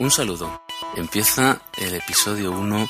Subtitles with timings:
[0.00, 0.62] Un saludo.
[0.96, 2.88] Empieza el episodio 1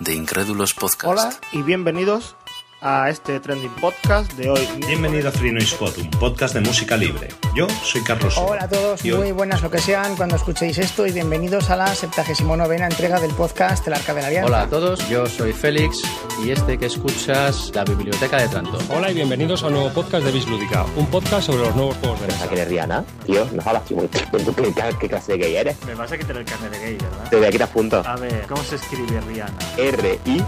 [0.00, 1.04] de Incrédulos Podcast.
[1.04, 2.34] Hola y bienvenidos
[2.82, 4.68] a este trending podcast de hoy.
[4.86, 7.28] Bienvenido a Free Noise Pod, un podcast de música libre.
[7.54, 8.34] Yo soy Carlos.
[8.34, 8.46] Soto.
[8.52, 11.70] Hola a todos, Y hoy- muy buenas lo que sean cuando escuchéis esto y bienvenidos
[11.70, 14.46] a la 79 entrega del podcast El Arca de la Alianza.
[14.48, 16.02] Hola a todos, yo soy Félix
[16.44, 18.78] y este que escuchas, la Biblioteca de Tranto.
[18.94, 22.20] Hola y bienvenidos a un nuevo podcast de Bislúdica, un podcast sobre los nuevos juegos
[22.20, 22.46] de mesa.
[22.48, 23.04] que eres Rihanna?
[23.24, 23.96] Tío, no tío.
[24.44, 25.76] ¿Tú qué, qué- qué clase de gay eres?
[25.86, 27.30] Me vas a quitar el carnet de gay, ¿verdad?
[27.30, 28.02] Desde aquí te apunto.
[28.06, 29.56] A ver, ¿cómo se escribe Rihanna?
[29.78, 30.44] R-I.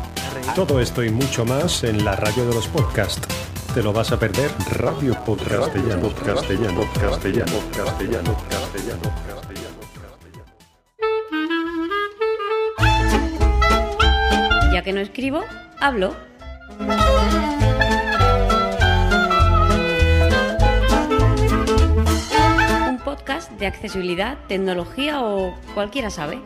[0.54, 3.28] Todo esto y mucho más en la radio de los podcasts.
[3.74, 4.50] ¿Te lo vas a perder?
[4.72, 9.78] Radio Podcast Castellano, Castellano, Castellano, Castellano, Castellano, Castellano.
[14.72, 15.44] Ya que no escribo,
[15.78, 16.16] hablo.
[22.88, 26.42] Un podcast de accesibilidad, tecnología o cualquiera sabe.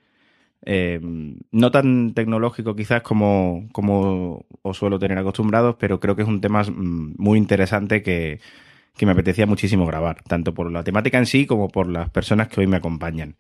[0.64, 1.00] eh,
[1.52, 6.42] no tan tecnológico quizás como, como os suelo tener acostumbrados, pero creo que es un
[6.42, 8.40] tema mm, muy interesante que,
[8.98, 12.48] que me apetecía muchísimo grabar, tanto por la temática en sí como por las personas
[12.48, 13.38] que hoy me acompañan.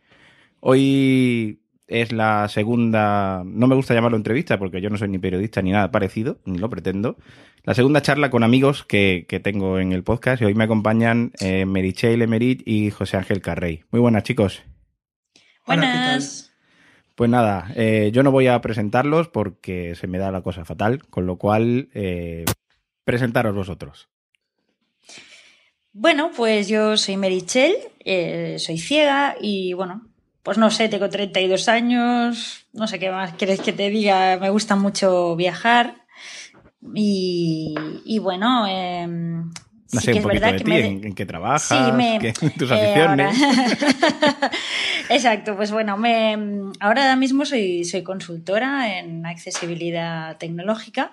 [0.59, 5.61] Hoy es la segunda, no me gusta llamarlo entrevista porque yo no soy ni periodista
[5.61, 7.17] ni nada parecido, ni lo pretendo.
[7.63, 11.31] La segunda charla con amigos que, que tengo en el podcast y hoy me acompañan
[11.39, 13.83] eh, Merichel Emerit y José Ángel Carrey.
[13.91, 14.63] Muy buenas chicos.
[15.65, 16.53] Buenas.
[17.15, 21.03] Pues nada, eh, yo no voy a presentarlos porque se me da la cosa fatal,
[21.09, 22.45] con lo cual eh,
[23.03, 24.07] presentaros vosotros.
[25.99, 27.73] Bueno, pues yo soy Merichel,
[28.05, 30.07] eh, soy ciega y bueno,
[30.43, 34.51] pues no sé, tengo 32 años, no sé qué más quieres que te diga, me
[34.51, 35.95] gusta mucho viajar
[36.93, 37.73] y,
[38.05, 39.49] y bueno, eh, No
[39.87, 40.85] sí sé, que un es verdad de que ti, me...
[40.85, 43.35] en, en qué trabajas, Sí, me- qué- tus eh, aficiones.
[43.41, 44.51] ahora-
[45.09, 46.37] Exacto, pues bueno, me,
[46.79, 51.09] ahora mismo soy, soy consultora en accesibilidad tecnológica,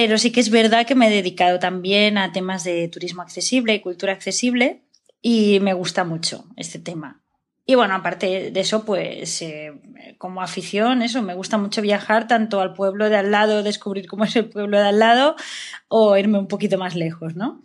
[0.00, 3.74] pero sí que es verdad que me he dedicado también a temas de turismo accesible
[3.74, 4.84] y cultura accesible
[5.20, 7.20] y me gusta mucho este tema.
[7.66, 9.72] Y bueno, aparte de eso, pues eh,
[10.16, 14.22] como afición, eso, me gusta mucho viajar tanto al pueblo de al lado, descubrir cómo
[14.22, 15.34] es el pueblo de al lado,
[15.88, 17.60] o irme un poquito más lejos, ¿no?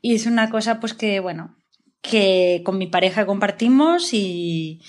[0.00, 1.54] Y es una cosa, pues que, bueno,
[2.00, 4.80] que con mi pareja compartimos y,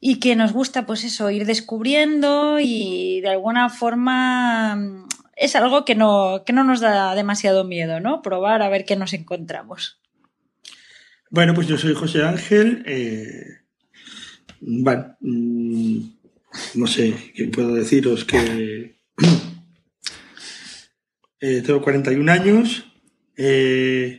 [0.00, 5.06] y que nos gusta, pues eso, ir descubriendo y de alguna forma
[5.36, 8.22] es algo que no, que no nos da demasiado miedo, ¿no?
[8.22, 10.00] Probar a ver qué nos encontramos.
[11.30, 12.82] Bueno, pues yo soy José Ángel.
[12.86, 13.60] eh,
[14.60, 15.98] bueno, mm,
[16.74, 18.96] no sé qué puedo deciros que
[21.40, 22.86] eh, tengo 41 años.
[23.36, 24.18] eh,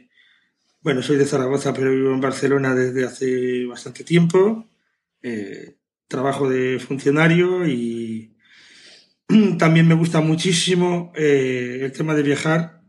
[0.81, 4.68] bueno, soy de Zaragoza, pero vivo en Barcelona desde hace bastante tiempo.
[5.22, 5.78] eh,
[6.09, 8.33] trabajo de funcionario y
[9.58, 12.82] también me gusta muchísimo eh, el tema de viajar.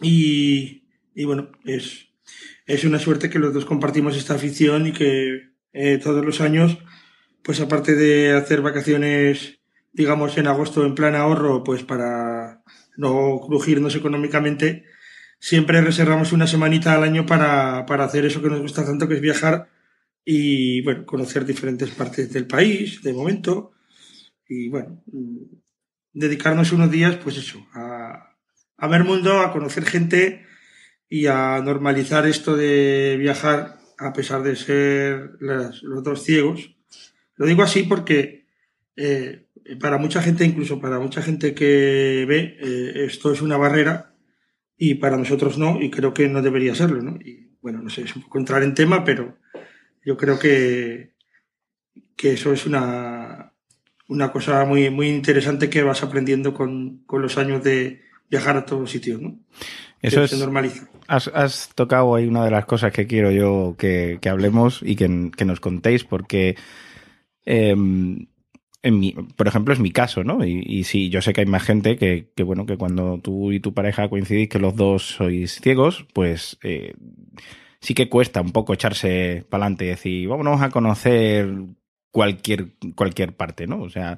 [0.00, 2.08] Y, y bueno, es,
[2.66, 6.78] es una suerte que los dos compartimos esta afición y que eh, todos los años,
[7.42, 9.60] pues aparte de hacer vacaciones,
[9.92, 12.62] digamos, en agosto en plan ahorro, pues para
[12.96, 14.84] no crujirnos económicamente,
[15.38, 19.14] siempre reservamos una semanita al año para, para hacer eso que nos gusta tanto, que
[19.14, 19.68] es viajar
[20.24, 23.73] y, bueno, conocer diferentes partes del país, de momento,
[24.48, 25.38] y, bueno, mm,
[26.12, 28.36] dedicarnos unos días, pues eso, a,
[28.76, 30.44] a ver mundo, a conocer gente
[31.08, 36.76] y a normalizar esto de viajar a pesar de ser las- los dos ciegos.
[37.36, 38.46] Lo digo así porque
[38.96, 39.46] eh,
[39.80, 44.14] para mucha gente, incluso para mucha gente que ve, eh, esto es una barrera
[44.76, 47.16] y para nosotros no, y creo que no debería serlo, ¿no?
[47.20, 49.38] Y bueno, no sé, es un poco entrar en tema, pero
[50.04, 51.14] yo creo que,
[52.16, 53.53] que eso es una,
[54.08, 58.66] una cosa muy, muy interesante que vas aprendiendo con, con los años de viajar a
[58.66, 59.38] todos sitios, ¿no?
[60.02, 60.88] Eso Que es, se normaliza.
[61.06, 64.96] Has, has tocado ahí una de las cosas que quiero yo que, que hablemos y
[64.96, 66.56] que, que nos contéis, porque,
[67.46, 70.44] eh, en mi, por ejemplo, es mi caso, ¿no?
[70.44, 73.50] Y, y sí, yo sé que hay más gente que, que, bueno, que cuando tú
[73.52, 76.92] y tu pareja coincidís que los dos sois ciegos, pues eh,
[77.80, 81.50] sí que cuesta un poco echarse para adelante y decir, vámonos a conocer
[82.14, 83.82] cualquier, cualquier parte, ¿no?
[83.82, 84.16] O sea,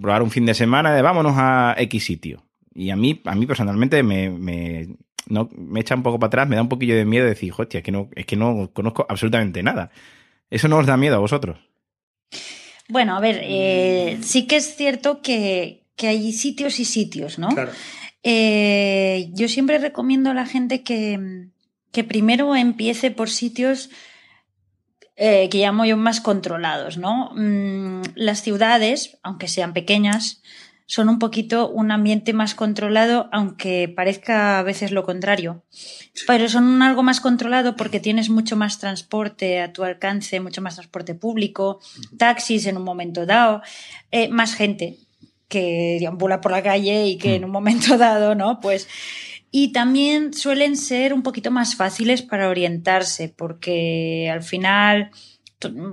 [0.00, 2.44] probar un fin de semana de vámonos a X sitio.
[2.72, 4.86] y a mí, a mí personalmente me, me,
[5.26, 7.78] no, me echa un poco para atrás, me da un poquillo de miedo decir, hostia,
[7.78, 9.90] es que no, es que no conozco absolutamente nada.
[10.48, 11.58] ¿Eso no os da miedo a vosotros?
[12.88, 17.48] Bueno, a ver, eh, sí que es cierto que, que hay sitios y sitios, ¿no?
[17.48, 17.72] Claro.
[18.22, 21.48] Eh, yo siempre recomiendo a la gente que,
[21.90, 23.90] que primero empiece por sitios
[25.20, 27.32] eh, que llamo yo más controlados, ¿no?
[27.34, 30.42] Mm, las ciudades, aunque sean pequeñas,
[30.86, 35.64] son un poquito un ambiente más controlado, aunque parezca a veces lo contrario.
[36.28, 40.76] Pero son algo más controlado porque tienes mucho más transporte a tu alcance, mucho más
[40.76, 41.80] transporte público,
[42.16, 43.60] taxis en un momento dado,
[44.12, 44.98] eh, más gente
[45.48, 48.60] que deambula por la calle y que en un momento dado, ¿no?
[48.60, 48.86] Pues
[49.50, 55.10] y también suelen ser un poquito más fáciles para orientarse, porque al final,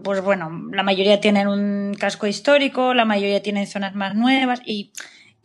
[0.03, 4.91] pues bueno, la mayoría tienen un casco histórico, la mayoría tienen zonas más nuevas y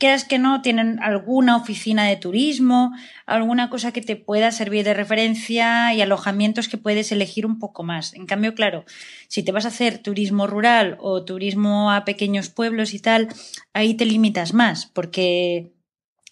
[0.01, 2.91] quieras que no, tienen alguna oficina de turismo,
[3.27, 7.85] alguna cosa que te pueda servir de referencia y alojamientos que puedes elegir un poco
[7.85, 8.15] más.
[8.15, 8.85] En cambio, claro,
[9.29, 13.29] si te vas a hacer turismo rural o turismo a pequeños pueblos y tal,
[13.75, 15.71] ahí te limitas más, porque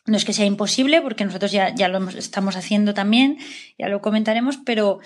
[0.09, 3.39] no es que sea imposible, porque nosotros ya, ya lo estamos haciendo también,
[3.79, 5.01] ya lo comentaremos, pero,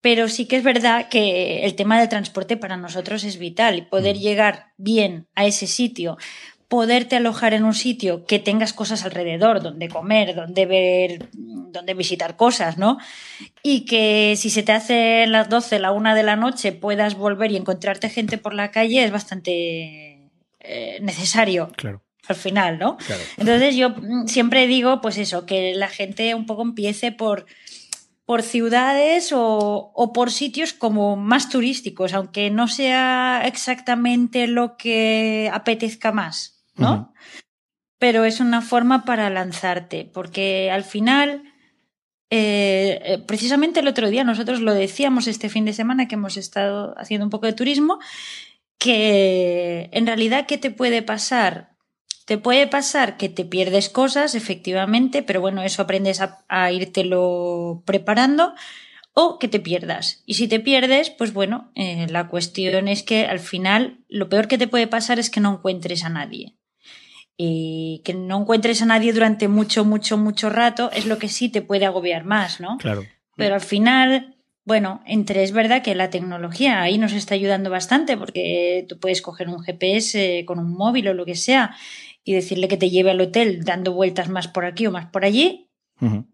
[0.00, 3.82] pero sí que es verdad que el tema del transporte para nosotros es vital y
[3.82, 6.16] poder llegar bien a ese sitio,
[6.68, 12.36] poderte alojar en un sitio que tengas cosas alrededor, donde comer, donde ver, donde visitar
[12.36, 12.98] cosas, ¿no?
[13.62, 17.50] Y que si se te hace las 12, la 1 de la noche, puedas volver
[17.50, 20.30] y encontrarte gente por la calle es bastante
[20.60, 21.72] eh, necesario.
[21.76, 22.96] Claro al final, ¿no?
[23.36, 23.94] Entonces yo
[24.26, 27.46] siempre digo, pues eso, que la gente un poco empiece por,
[28.24, 35.50] por ciudades o, o, por sitios como más turísticos, aunque no sea exactamente lo que
[35.52, 37.12] apetezca más, ¿no?
[37.98, 41.42] Pero es una forma para lanzarte, porque al final,
[42.30, 46.36] eh, eh, precisamente el otro día nosotros lo decíamos este fin de semana que hemos
[46.36, 47.98] estado haciendo un poco de turismo,
[48.78, 51.69] que en realidad, ¿qué te puede pasar?
[52.30, 57.82] Te puede pasar que te pierdes cosas, efectivamente, pero bueno, eso aprendes a, a írtelo
[57.84, 58.54] preparando
[59.14, 60.22] o que te pierdas.
[60.26, 64.46] Y si te pierdes, pues bueno, eh, la cuestión es que al final lo peor
[64.46, 66.54] que te puede pasar es que no encuentres a nadie.
[67.36, 71.48] Y que no encuentres a nadie durante mucho, mucho, mucho rato es lo que sí
[71.48, 72.78] te puede agobiar más, ¿no?
[72.78, 73.02] Claro.
[73.34, 78.16] Pero al final, bueno, entre es verdad que la tecnología ahí nos está ayudando bastante
[78.16, 81.74] porque tú puedes coger un GPS con un móvil o lo que sea
[82.24, 85.24] y decirle que te lleve al hotel dando vueltas más por aquí o más por
[85.24, 85.68] allí.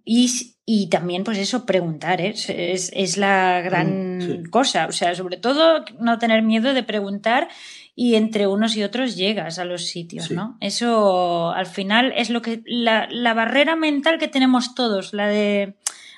[0.04, 0.30] y,
[0.64, 2.34] y, también, pues eso, preguntar, ¿eh?
[2.36, 4.86] es, es, la gran cosa.
[4.86, 7.48] O sea, sobre todo no tener miedo de preguntar
[7.96, 10.58] y entre unos y otros llegas a los sitios, ¿no?
[10.60, 12.62] Eso al final es lo que.
[12.66, 15.76] La, la, barrera mental que tenemos todos, la de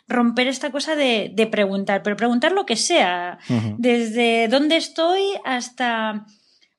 [0.09, 3.39] romper esta cosa de, de preguntar, pero preguntar lo que sea,
[3.79, 6.27] desde dónde estoy hasta.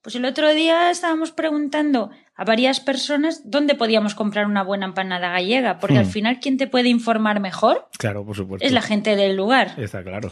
[0.02, 2.10] Pues el otro día estábamos preguntando
[2.40, 6.68] a varias personas dónde podíamos comprar una buena empanada gallega, porque al final, ¿quién te
[6.68, 7.90] puede informar mejor?
[7.98, 8.66] Claro, por supuesto.
[8.66, 9.74] Es la gente del lugar.
[9.76, 10.32] Está claro.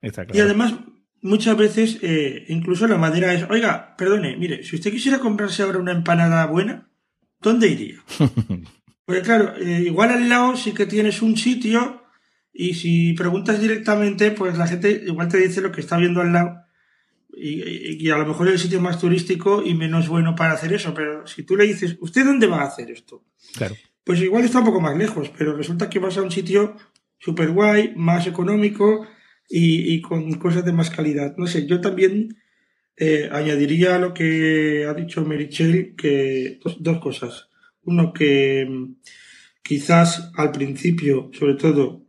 [0.00, 0.38] Está claro.
[0.38, 0.74] Y además,
[1.22, 5.80] muchas veces, eh, incluso la manera es, oiga, perdone, mire, si usted quisiera comprarse ahora
[5.80, 6.88] una empanada buena,
[7.40, 7.96] ¿dónde iría?
[9.04, 12.04] Porque claro, eh, igual al lado sí que tienes un sitio
[12.52, 16.32] y si preguntas directamente, pues la gente igual te dice lo que está viendo al
[16.32, 16.62] lado
[17.40, 20.72] y, y, a lo mejor es el sitio más turístico y menos bueno para hacer
[20.72, 23.24] eso, pero si tú le dices, ¿usted dónde va a hacer esto?
[23.54, 23.76] Claro.
[24.04, 26.76] Pues igual está un poco más lejos, pero resulta que vas a un sitio
[27.18, 29.06] súper guay, más económico
[29.48, 31.34] y, y, con cosas de más calidad.
[31.36, 32.36] No sé, yo también
[32.96, 37.48] eh, añadiría a lo que ha dicho Merichel que dos, dos cosas.
[37.82, 38.96] Uno, que mm,
[39.62, 42.04] quizás al principio, sobre todo,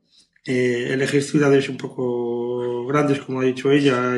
[0.45, 4.15] eh, elegir ciudades un poco grandes, como ha dicho ella,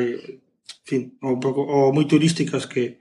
[0.84, 3.00] fin, o, poco, o muy turísticas que,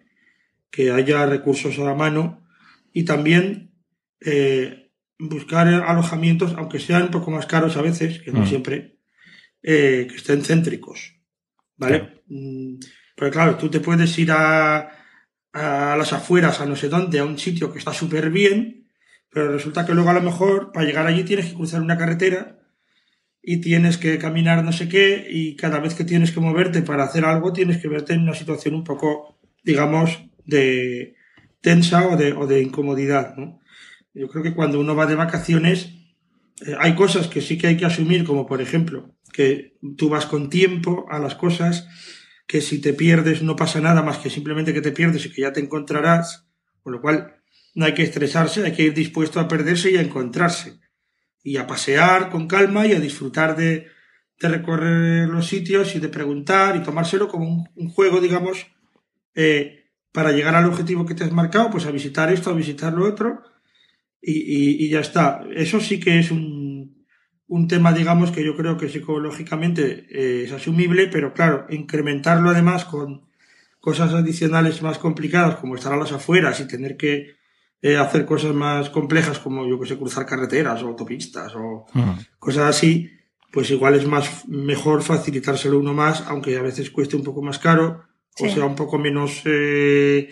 [0.72, 2.44] que haya recursos a la mano
[2.92, 3.74] y también
[4.22, 8.48] eh, buscar alojamientos, aunque sean un poco más caros a veces, que no mm.
[8.48, 8.98] siempre,
[9.62, 11.20] eh, que estén céntricos.
[11.78, 12.00] ¿Vale?
[12.00, 12.22] Claro.
[12.28, 12.76] Mm,
[13.16, 14.90] pero claro, tú te puedes ir a,
[15.54, 18.88] a las afueras, a no sé dónde, a un sitio que está súper bien,
[19.30, 22.63] pero resulta que luego a lo mejor para llegar allí tienes que cruzar una carretera
[23.46, 27.04] y tienes que caminar no sé qué y cada vez que tienes que moverte para
[27.04, 31.16] hacer algo tienes que verte en una situación un poco, digamos, de
[31.60, 33.60] tensa o de, o de incomodidad, ¿no?
[34.14, 35.90] Yo creo que cuando uno va de vacaciones
[36.66, 40.26] eh, hay cosas que sí que hay que asumir, como por ejemplo, que tú vas
[40.26, 41.88] con tiempo a las cosas,
[42.48, 45.42] que si te pierdes no pasa nada más que simplemente que te pierdes y que
[45.42, 46.48] ya te encontrarás,
[46.82, 47.36] con lo cual
[47.76, 50.80] no hay que estresarse, hay que ir dispuesto a perderse y a encontrarse.
[51.44, 53.88] Y a pasear con calma y a disfrutar de,
[54.40, 58.66] de recorrer los sitios y de preguntar y tomárselo como un, juego, digamos,
[59.36, 62.94] eh, para llegar al objetivo que te has marcado, pues a visitar esto, a visitar
[62.94, 63.44] lo otro
[64.22, 65.44] y, y, y ya está.
[65.54, 66.64] Eso sí que es un,
[67.48, 72.86] un tema, digamos, que yo creo que psicológicamente eh, es asumible, pero claro, incrementarlo además
[72.86, 73.28] con
[73.80, 77.36] cosas adicionales más complicadas como estar a las afueras y tener que
[77.84, 81.86] eh, hacer cosas más complejas como yo que sé, cruzar carreteras o autopistas o
[82.40, 83.12] cosas así,
[83.52, 87.60] pues igual es más mejor facilitárselo uno más, aunque a veces cueste un poco más
[87.60, 88.04] caro
[88.36, 88.48] Sí.
[88.48, 90.28] o sea un poco menos, eh,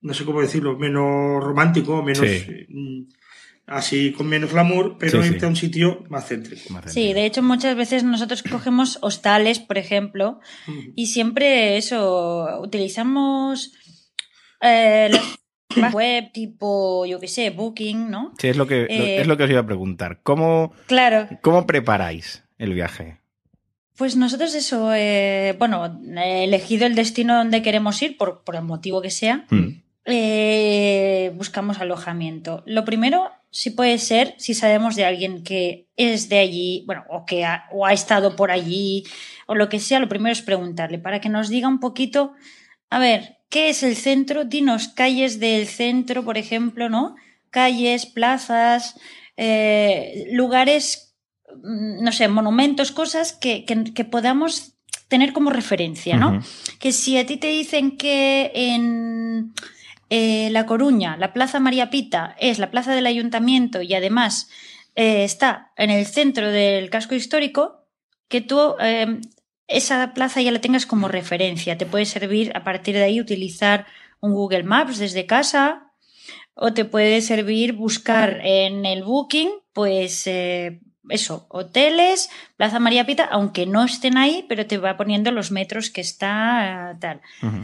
[0.00, 2.66] no sé cómo decirlo, menos romántico, menos Sí.
[2.68, 3.02] mm,
[3.68, 5.34] así con menos glamour, pero Sí, sí.
[5.34, 6.62] irte a un sitio más céntrico.
[6.86, 10.40] Sí, de hecho muchas veces nosotros cogemos hostales, por ejemplo,
[10.96, 13.72] y siempre eso, utilizamos
[14.60, 15.22] eh, las
[15.92, 18.32] web tipo, yo qué sé, Booking, ¿no?
[18.38, 20.20] Sí, es lo que, Eh, es lo que os iba a preguntar.
[20.22, 23.18] ¿Cómo, Claro, cómo preparáis el viaje?
[23.96, 28.62] pues nosotros eso, eh, bueno, he elegido el destino donde queremos ir, por, por el
[28.62, 29.82] motivo que sea, Mm.
[30.06, 32.62] eh, buscamos alojamiento.
[32.66, 37.24] Lo primero, sí puede ser, si sabemos de alguien que es de allí, bueno, o
[37.24, 39.04] que ha, o ha estado por allí,
[39.46, 42.32] o lo que sea, lo primero es preguntarle para que nos diga un poquito,
[42.94, 44.44] a ver, ¿qué es el centro?
[44.44, 47.16] Dinos calles del centro, por ejemplo, ¿no?
[47.50, 48.96] Calles, plazas,
[49.36, 51.16] eh, lugares,
[51.62, 54.72] mm, no sé, monumentos, cosas que, que- que podamos
[55.08, 56.40] tener como referencia, ¿no?
[56.80, 59.52] Que si a ti te dicen que en
[60.10, 64.48] eh, La Coruña, la Plaza María Pita, es la plaza del ayuntamiento y además
[64.96, 67.86] eh, está en el centro del casco histórico,
[68.28, 68.58] que tú
[69.66, 71.78] esa plaza ya la tengas como referencia.
[71.78, 73.86] Te puede servir a partir de ahí utilizar
[74.20, 75.92] un Google Maps desde casa
[76.54, 83.24] o te puede servir buscar en el Booking, pues eh, eso, hoteles, Plaza María Pita,
[83.24, 87.20] aunque no estén ahí, pero te va poniendo los metros que está eh, tal.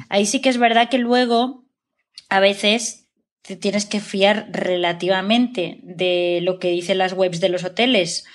[0.09, 1.65] Ahí sí que es verdad que luego
[2.29, 3.09] a veces
[3.43, 8.27] te tienes que fiar relativamente de lo que dicen las webs de los hoteles,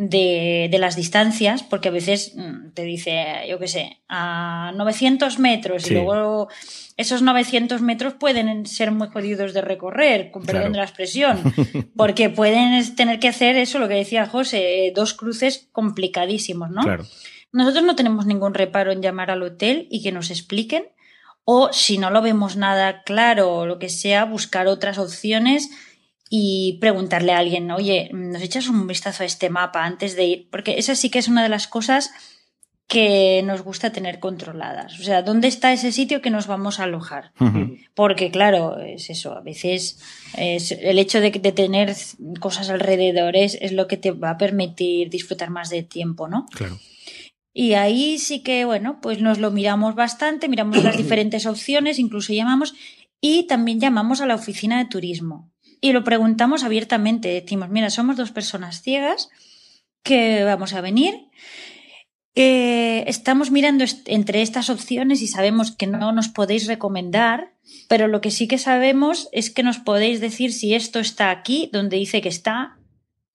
[0.00, 5.40] de, de las distancias, porque a veces mm, te dice, yo qué sé, a 900
[5.40, 5.90] metros Sí.
[5.90, 6.48] y luego
[6.96, 10.72] esos 900 metros pueden ser muy jodidos de recorrer, con perdón Claro.
[10.72, 11.38] de la expresión,
[11.96, 16.82] porque pueden tener que hacer eso, lo que decía José, eh, dos cruces complicadísimos, ¿no?
[16.82, 17.04] Claro.
[17.50, 20.84] Nosotros no tenemos ningún reparo en llamar al hotel y que nos expliquen,
[21.44, 25.70] o si no lo vemos nada claro o lo que sea, buscar otras opciones
[26.30, 30.48] y preguntarle a alguien, oye, ¿nos echas un vistazo a este mapa antes de ir?
[30.50, 32.10] Porque esa sí que es una de las cosas
[32.86, 34.98] que nos gusta tener controladas.
[34.98, 37.32] O sea, ¿dónde está ese sitio que nos vamos a alojar?
[37.94, 39.98] Porque, claro, es eso, a veces
[40.36, 41.94] es el hecho de, de tener
[42.40, 46.46] cosas alrededor es, es lo que te va a permitir disfrutar más de tiempo, ¿no?
[46.46, 46.78] Claro.
[47.52, 52.32] Y ahí sí que, bueno, pues nos lo miramos bastante, miramos las diferentes opciones, incluso
[52.32, 52.74] llamamos
[53.20, 57.28] y también llamamos a la oficina de turismo y lo preguntamos abiertamente.
[57.28, 59.28] Decimos, mira, somos dos personas ciegas
[60.02, 61.14] que vamos a venir.
[62.34, 67.52] eh, estamos mirando est- entre estas opciones y sabemos que no nos podéis recomendar,
[67.88, 71.68] pero lo que sí que sabemos es que nos podéis decir si esto está aquí,
[71.72, 72.76] donde dice que está,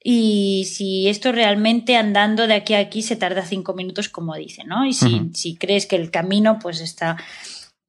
[0.01, 4.63] y si esto realmente andando de aquí a aquí se tarda cinco minutos, como dice,
[4.65, 4.85] ¿no?
[4.85, 7.17] Y si, si crees que el camino pues está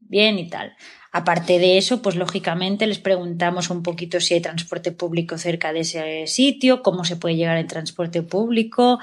[0.00, 0.74] bien y tal.
[1.16, 5.80] Aparte de eso, pues lógicamente les preguntamos un poquito si hay transporte público cerca de
[5.80, 8.98] ese sitio, cómo se puede llegar en transporte público,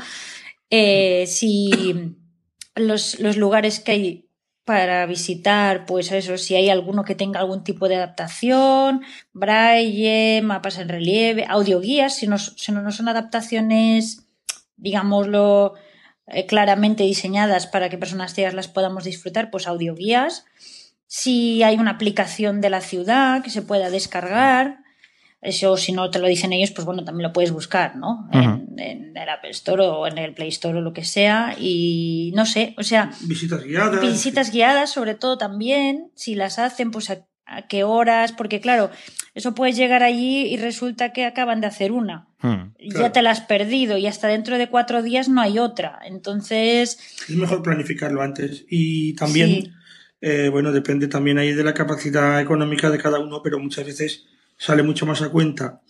[0.69, 1.71] eh, si
[2.75, 4.29] los, los lugares que hay
[4.65, 10.79] para visitar, pues eso, si hay alguno que tenga algún tipo de adaptación, braille, mapas
[10.79, 14.27] en relieve, audioguías, si no, si no son adaptaciones,
[14.75, 15.75] digámoslo,
[16.27, 20.43] eh, claramente diseñadas para que personas ciegas las podamos disfrutar, pues audioguías.
[21.13, 24.77] Si hay una aplicación de la ciudad que se pueda descargar,
[25.41, 28.29] eso si no te lo dicen ellos, pues bueno, también lo puedes buscar, ¿no?
[28.31, 31.53] En, en el Apple Store o en el Play Store o lo que sea.
[31.59, 34.01] Y no sé, o sea, Visitas guiadas.
[34.01, 38.89] visitas guiadas sobre todo también, si las hacen, pues a, a qué horas, porque claro,
[39.35, 42.29] eso puedes llegar allí y resulta que acaban de hacer una.
[42.79, 45.99] Ya te la has perdido y hasta dentro de cuatro días no hay otra.
[46.05, 48.65] Entonces, Es mejor planificarlo antes.
[48.69, 49.71] Y también, Sí.
[50.21, 54.25] Eh, bueno, depende también ahí de la capacidad económica de cada uno, pero muchas veces
[54.57, 55.81] sale mucho más a cuenta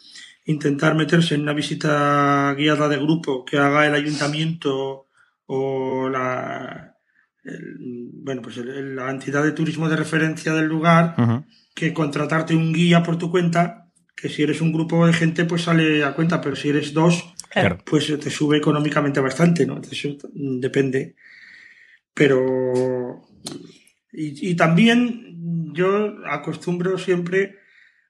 [0.45, 5.07] intentar meterse en una visita guiada de grupo que haga el ayuntamiento
[5.45, 6.95] o la,
[7.43, 7.77] el-
[8.23, 11.15] bueno, pues el- la entidad de turismo de referencia del lugar
[11.75, 15.63] que contratarte un guía por tu cuenta que si eres un grupo de gente, pues
[15.63, 17.79] sale a cuenta, pero si eres dos, Claro.
[17.85, 19.75] pues te sube económicamente bastante, ¿no?
[20.33, 21.15] Mm, depende.
[22.13, 23.21] Pero.
[24.13, 27.55] Y, y también yo acostumbro siempre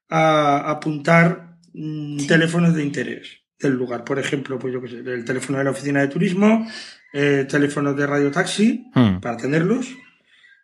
[0.10, 4.04] a apuntar mm, teléfonos de interés del lugar.
[4.04, 6.68] Por ejemplo, pues yo qué sé, el teléfono de la oficina de turismo,
[7.14, 9.20] eh, teléfonos de radio taxi, Hmm.
[9.20, 9.88] para tenerlos.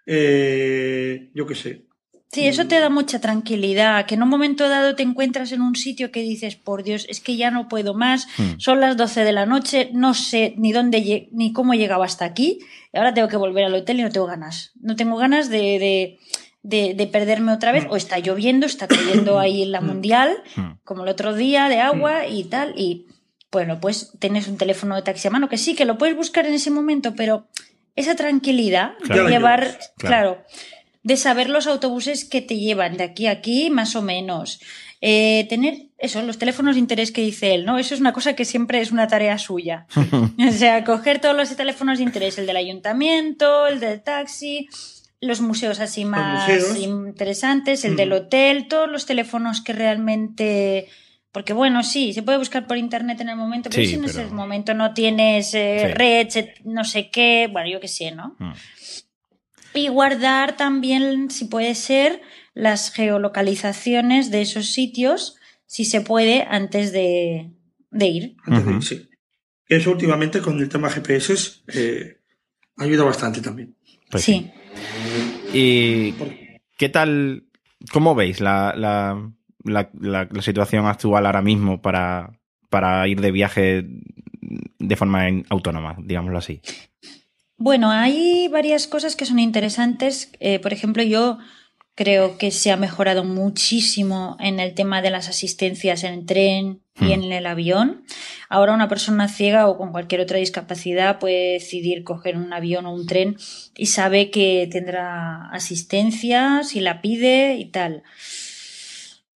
[0.06, 1.87] Eh, yo qué sé.
[2.32, 5.76] Sí, eso te da mucha tranquilidad, que en un momento dado te encuentras en un
[5.76, 8.58] sitio que dices, por Dios, es que ya no puedo más, Hmm.
[8.60, 12.26] son las 12 de la noche, no sé ni dónde ni cómo he llegado hasta
[12.26, 12.60] aquí,
[12.94, 14.72] y ahora tengo que volver al hotel y no tengo ganas.
[14.82, 16.20] No tengo ganas de, de,
[16.64, 20.36] de- de perderme otra vez, o está lloviendo, está cayendo ahí en la mundial,
[20.84, 23.06] como el otro día, de agua y tal, y
[23.54, 26.46] bueno, pues tienes un teléfono de taxi a mano, que sí, que lo puedes buscar
[26.46, 27.48] en ese momento, pero
[27.96, 29.24] esa tranquilidad Claro.
[29.24, 29.62] de llevar,
[29.98, 30.44] Claro.
[30.44, 30.44] claro,
[31.08, 34.60] de saber los autobuses que te llevan de aquí a aquí, más o menos.
[35.00, 37.78] Eh, tener eso, los teléfonos de interés que dice él, ¿no?
[37.80, 39.86] Eso es una cosa que siempre es una tarea suya.
[40.50, 44.68] o sea, coger todos los teléfonos de interés, el del ayuntamiento, el del taxi,
[45.22, 46.78] los museos así más museos.
[46.78, 47.98] interesantes, el Mm.
[47.98, 50.88] del hotel, todos los teléfonos que realmente...
[51.32, 54.02] Porque bueno, sí, se puede buscar por internet en el momento, pero Sí, si en
[54.06, 55.94] pero- ese momento no tienes eh, Sí.
[55.94, 56.28] red,
[56.66, 58.36] no sé qué, bueno, yo qué sé, ¿no?
[58.40, 58.54] Hmm.
[59.78, 62.22] Y guardar también, si puede ser,
[62.54, 67.52] las geolocalizaciones de esos sitios, si se puede, antes de,
[67.92, 68.36] de ir.
[68.44, 69.10] Antes de ir, sí.
[69.70, 72.18] Eso últimamente con el tema GPS eh,
[72.78, 73.76] ayuda bastante también.
[74.10, 74.50] Pues sí.
[75.54, 76.14] ¿Y
[76.78, 77.44] qué tal,
[77.92, 79.32] cómo veis la, la,
[79.64, 82.32] la, la- la situación actual ahora mismo para,
[82.70, 83.86] para ir de viaje
[84.80, 86.62] de forma autónoma, digámoslo así?
[87.58, 90.32] Bueno, hay varias cosas que son interesantes.
[90.40, 91.40] Eh, por ejemplo, yo
[91.96, 96.82] creo que se ha mejorado muchísimo en el tema de las asistencias en el tren
[97.00, 97.12] y Hmm.
[97.12, 98.04] en el avión.
[98.50, 102.94] Ahora una persona ciega o con cualquier otra discapacidad puede decidir coger un avión o
[102.94, 103.38] un tren
[103.76, 108.04] y sabe que tendrá asistencia si la pide y tal.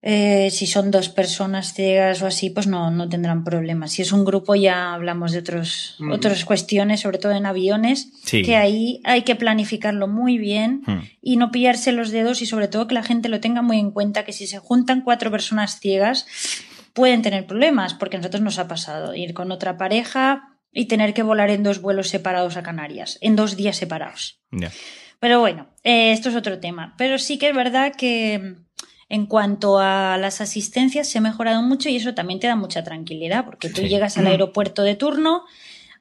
[0.03, 3.91] Eh, si son dos personas ciegas o así, pues no, no tendrán problemas.
[3.91, 6.11] Si es un grupo ya hablamos de otros, Mm.
[6.11, 8.41] otras cuestiones, sobre todo en aviones, Sí.
[8.41, 10.81] que ahí hay que planificarlo muy bien
[11.21, 13.91] y no pillarse los dedos y sobre todo que la gente lo tenga muy en
[13.91, 16.25] cuenta que si se juntan cuatro personas ciegas
[16.93, 21.13] pueden tener problemas, porque a nosotros nos ha pasado ir con otra pareja y tener
[21.13, 24.39] que volar en dos vuelos separados a Canarias, en dos días separados.
[25.19, 26.95] Pero bueno, eh, esto es otro tema.
[26.97, 28.55] Pero sí que es verdad que
[29.13, 32.81] en cuanto a las asistencias se ha mejorado mucho y eso también te da mucha
[32.85, 33.89] tranquilidad, porque tú Sí.
[33.89, 35.43] llegas al aeropuerto de turno,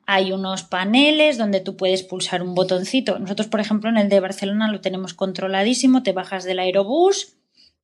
[0.06, 3.18] hay unos paneles donde tú puedes pulsar un botoncito.
[3.18, 7.36] Nosotros, por ejemplo, en el de Barcelona lo tenemos controladísimo, te bajas del aerobús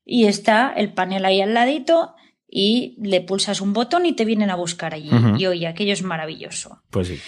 [0.05, 2.15] y está el panel ahí al ladito
[2.49, 5.11] y le pulsas un botón y te vienen a buscar allí.
[5.39, 6.83] Y oye, aquello es maravilloso.
[6.91, 7.19] Pues sí.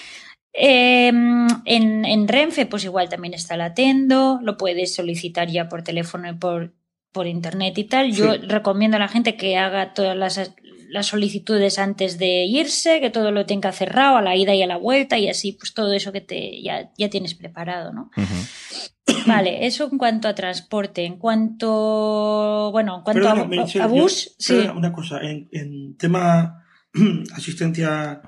[0.52, 5.82] Eh, en, en Renfe, pues igual también está el Atendo, lo puedes solicitar ya por
[5.82, 6.74] teléfono y por,
[7.12, 8.12] por internet y tal.
[8.12, 8.40] Yo Sí.
[8.46, 10.52] recomiendo a la gente que haga todas las,
[10.90, 14.66] las solicitudes antes de irse, que todo lo tenga cerrado a la ida y a
[14.66, 18.10] la vuelta y así, pues todo eso que te ya, ya tienes preparado, ¿no?
[19.26, 21.04] Vale, eso en cuanto a transporte.
[21.04, 24.54] En cuanto, bueno, en cuanto Perdona, a, Meritxell, a yo- bus, sí.
[24.54, 26.62] perdona, una cosa, en, en tema
[27.34, 28.22] asistencia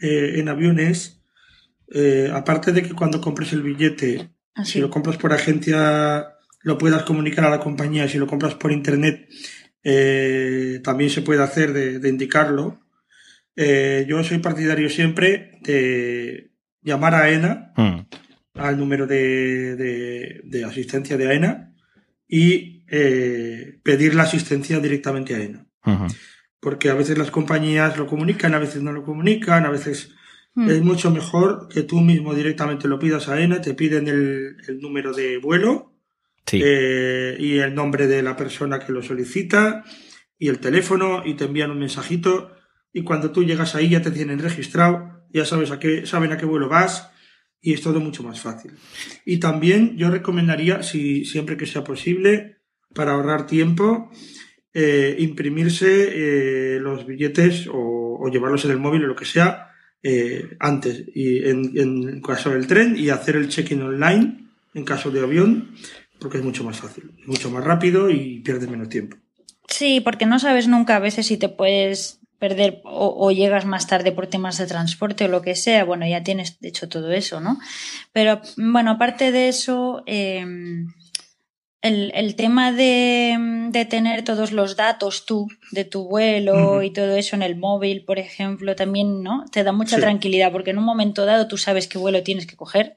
[0.00, 1.22] eh, en aviones,
[1.94, 4.72] eh, aparte de que cuando compres el billete, Así.
[4.72, 6.34] si lo compras por agencia,
[6.68, 9.26] lo puedas comunicar a la compañía, si lo compras por internet,
[9.82, 12.80] eh, también se puede hacer de, de indicarlo.
[13.56, 16.50] Eh, yo soy partidario siempre de
[16.82, 18.06] llamar a AENA, Hmm.
[18.54, 21.74] al número de, de- de asistencia de AENA,
[22.28, 25.66] y eh, pedir la asistencia directamente a AENA.
[26.60, 30.10] Porque a veces las compañías lo comunican, a veces no lo comunican, a veces
[30.54, 30.70] Mm.
[30.70, 34.80] es mucho mejor que tú mismo directamente lo pidas a AENA, te piden el, el
[34.80, 35.94] número de vuelo
[36.52, 39.84] Eh, y el nombre de la persona que lo solicita
[40.38, 42.54] y el teléfono y te envían un mensajito
[42.92, 46.38] y cuando tú llegas ahí ya te tienen registrado, ya sabes a qué, saben a
[46.38, 47.10] qué vuelo vas
[47.60, 48.72] y es todo mucho más fácil.
[49.24, 52.58] Y también yo recomendaría, si siempre que sea posible,
[52.94, 54.10] para ahorrar tiempo,
[54.72, 59.64] eh, imprimirse eh, los billetes o, llevarlos en el móvil o lo que sea
[60.60, 65.20] antes y en, en caso del tren y hacer el check-in online en caso de
[65.20, 65.70] avión
[66.20, 69.16] porque es mucho más fácil, mucho más rápido y pierdes menos tiempo.
[69.68, 73.86] Sí, porque no sabes nunca a veces si te puedes perder o, o llegas más
[73.86, 75.84] tarde por temas de transporte o lo que sea.
[75.84, 77.58] Bueno, ya tienes hecho todo eso, ¿no?
[78.12, 80.44] Pero bueno, aparte de eso, eh,
[81.82, 86.86] el, el tema de, de, tener todos los datos tú, de tu vuelo uh -huh.
[86.86, 89.44] y todo eso en el móvil, por ejemplo, también, ¿no?
[89.52, 90.02] Te da mucha sí.
[90.02, 92.96] tranquilidad porque en un momento dado tú sabes qué vuelo tienes que coger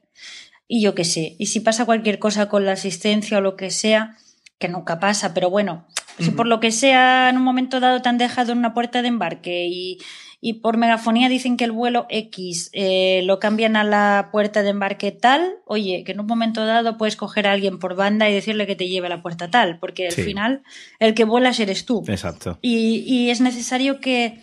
[0.74, 1.36] y yo qué sé.
[1.38, 4.16] Y si pasa cualquier cosa con la asistencia o lo que sea,
[4.58, 5.86] que nunca pasa, pero bueno,
[6.18, 9.02] si por lo que sea en un momento dado te han dejado en una puerta
[9.02, 9.98] de embarque y,
[10.44, 14.70] y por megafonía dicen que el vuelo X eh, lo cambian a la puerta de
[14.70, 18.34] embarque tal, oye, que en un momento dado puedes coger a alguien por banda y
[18.34, 20.24] decirle que te lleve a la puerta tal, porque al sí.
[20.24, 20.64] final
[20.98, 22.02] el que vuelas eres tú.
[22.08, 22.58] Exacto.
[22.60, 24.40] Y, y es necesario que,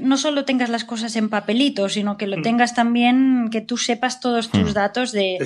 [0.00, 2.42] no solo tengas las cosas en papelito, sino que lo mm.
[2.42, 4.74] tengas también, que tú sepas todos tus mm.
[4.74, 5.38] datos de,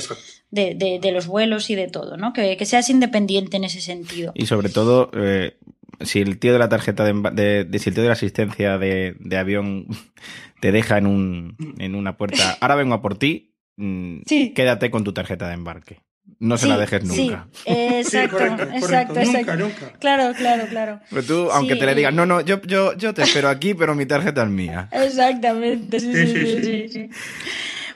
[0.50, 2.32] de, de, de, los vuelos y de todo, ¿no?
[2.32, 4.32] Que, que, seas independiente en ese sentido.
[4.34, 5.58] Y sobre todo, eh,
[6.00, 8.78] si el tío de la tarjeta de, de, de, si el tío de la asistencia
[8.78, 9.86] de, de avión
[10.60, 14.52] te deja en un en una puerta, ahora vengo a por ti, mm, sí.
[14.54, 16.00] quédate con tu tarjeta de embarque.
[16.38, 17.48] No se sí, la dejes nunca.
[17.54, 19.20] Sí, exacto, correcto, exacto, correcto.
[19.20, 19.56] exacto.
[19.56, 19.98] Nunca, nunca.
[19.98, 21.00] Claro, claro, claro.
[21.08, 23.94] Pero tú, aunque te le digas, no, no, yo, yo, yo te espero aquí, pero
[23.94, 24.88] mi tarjeta es mía.
[24.92, 26.88] Exactamente, sí, sí, sí.
[26.88, 27.10] sí,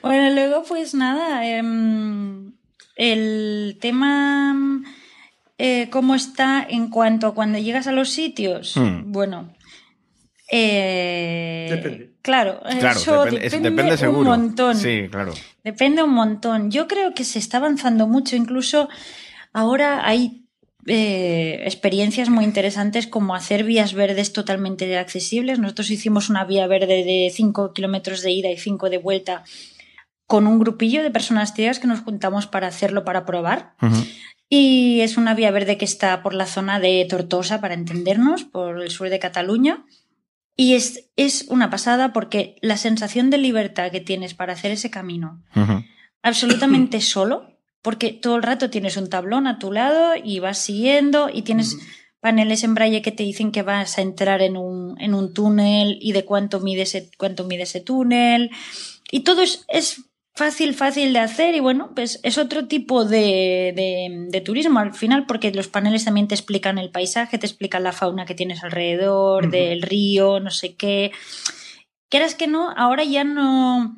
[0.01, 1.61] Bueno, luego, pues nada, eh,
[2.95, 4.81] el tema
[5.63, 8.75] eh, cómo está en cuanto a cuando llegas a los sitios.
[8.75, 9.11] Hmm.
[9.11, 9.53] Bueno.
[10.51, 12.15] Eh, depende.
[12.23, 14.19] Claro, claro eso depende, depende, depende seguro.
[14.21, 14.75] un montón.
[14.75, 15.33] Sí, claro.
[15.63, 16.71] Depende un montón.
[16.71, 18.35] Yo creo que se está avanzando mucho.
[18.35, 18.89] Incluso
[19.53, 20.47] ahora hay
[20.87, 25.59] eh, experiencias muy interesantes como hacer vías verdes totalmente accesibles.
[25.59, 29.43] Nosotros hicimos una vía verde de 5 kilómetros de ida y 5 de vuelta
[30.25, 33.75] con un grupillo de personas ciegas que nos juntamos para hacerlo, para probar.
[33.79, 34.07] Uh -huh.
[34.53, 38.81] Y es una vía verde que está por la zona de Tortosa, para entendernos, por
[38.81, 39.85] el sur de Cataluña.
[40.57, 44.89] Y es, es una pasada porque la sensación de libertad que tienes para hacer ese
[44.89, 45.85] camino, uh -huh.
[46.21, 47.47] absolutamente solo,
[47.81, 51.75] porque todo el rato tienes un tablón a tu lado y vas siguiendo y tienes
[51.75, 51.83] uh -huh.
[52.19, 55.97] paneles en braille que te dicen que vas a entrar en un, en un túnel
[56.01, 58.51] y de cuánto mide ese, cuánto mide ese túnel.
[59.11, 63.73] Y todo es, es fácil, fácil de hacer y bueno, pues es otro tipo de,
[63.75, 67.83] de, de, turismo al final porque los paneles también te explican el paisaje, te explican
[67.83, 69.51] la fauna que tienes alrededor, uh -huh.
[69.51, 71.11] del río, no sé qué.
[72.09, 73.97] Quieras que no, ahora ya no,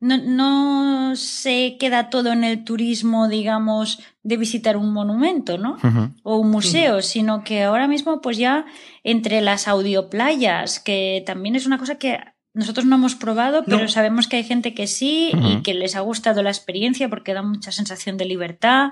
[0.00, 5.74] no, no se queda todo en el turismo, digamos, de visitar un monumento, ¿no?
[5.74, 6.14] Uh -huh.
[6.22, 7.02] O un museo, uh -huh.
[7.02, 8.66] sino que ahora mismo pues ya
[9.04, 12.18] entre las audioplayas, que también es una cosa que
[12.54, 13.88] nosotros no hemos probado, pero no.
[13.88, 15.58] sabemos que hay gente que sí uh -huh.
[15.58, 18.90] y que les ha gustado la experiencia porque da mucha sensación de libertad.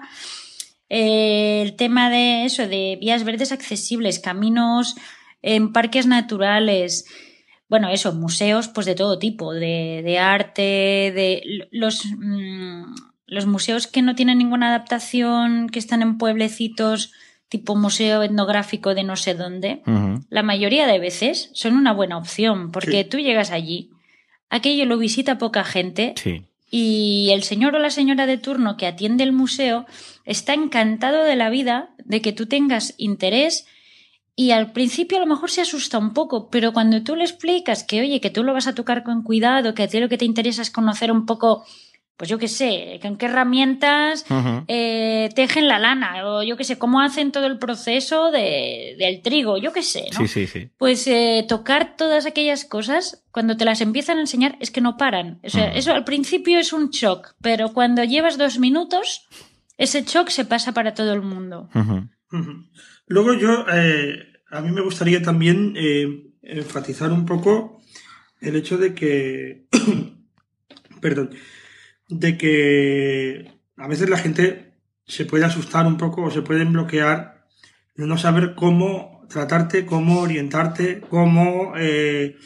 [0.89, 4.97] Eh, el tema de eso, de vías verdes accesibles, caminos
[5.43, 7.05] en parques naturales,
[7.69, 10.63] bueno, eso, museos, pues de todo tipo, de, de arte,
[11.15, 12.83] de los, mmm,
[13.27, 17.13] los museos que no tienen ninguna adaptación, que están en pueblecitos
[17.51, 20.25] tipo museo etnográfico de no sé dónde, uh -huh.
[20.31, 23.09] la mayoría de veces son una buena opción, porque sí.
[23.11, 23.91] tú llegas allí,
[24.49, 26.45] aquello lo visita poca gente sí.
[26.71, 29.85] y el señor o la señora de turno que atiende el museo
[30.25, 33.67] está encantado de la vida de que tú tengas interés
[34.37, 37.83] y al principio a lo mejor se asusta un poco, pero cuando tú le explicas
[37.83, 40.19] que, oye, que tú lo vas a tocar con cuidado, que a ti lo que
[40.19, 41.65] te interesa es conocer un poco
[42.21, 44.65] pues yo qué sé, con qué herramientas uh -huh.
[44.69, 49.23] eh, tejen la lana, o yo qué sé, cómo hacen todo el proceso de, del
[49.23, 50.19] trigo, yo qué sé, ¿no?
[50.19, 50.69] Sí, sí, sí.
[50.77, 54.99] Pues eh, tocar todas aquellas cosas, cuando te las empiezan a enseñar, es que no
[54.99, 55.41] paran.
[55.43, 55.79] O sea, uh -huh.
[55.79, 59.27] eso al principio es un shock, pero cuando llevas dos minutos,
[59.79, 61.71] ese shock se pasa para todo el mundo.
[61.75, 62.69] Uh -huh.
[63.07, 66.07] Luego yo, eh, a mí me gustaría también eh,
[66.43, 67.81] enfatizar un poco
[68.43, 69.69] el hecho de que,
[71.01, 71.31] perdón,
[72.11, 74.75] de que a veces la gente
[75.07, 77.47] se puede asustar un poco o se puede bloquear
[77.97, 82.37] de no saber cómo tratarte, cómo orientarte, cómo eh,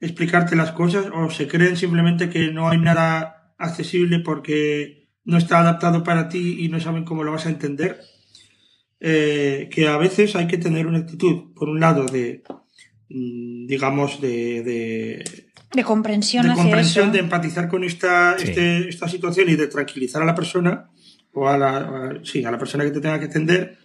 [0.00, 5.60] explicarte las cosas o se creen simplemente que no hay nada accesible porque no está
[5.60, 8.00] adaptado para ti y no saben cómo lo vas a entender.
[9.02, 12.42] Eh, que a veces hay que tener una actitud, por un lado, de,
[13.08, 18.48] mm, digamos, de, de de comprensión, de, comprensión de empatizar con esta, sí.
[18.48, 20.90] este, esta situación y de tranquilizar a la persona
[21.32, 23.78] o a la, a, sí, a la persona que te tenga que atender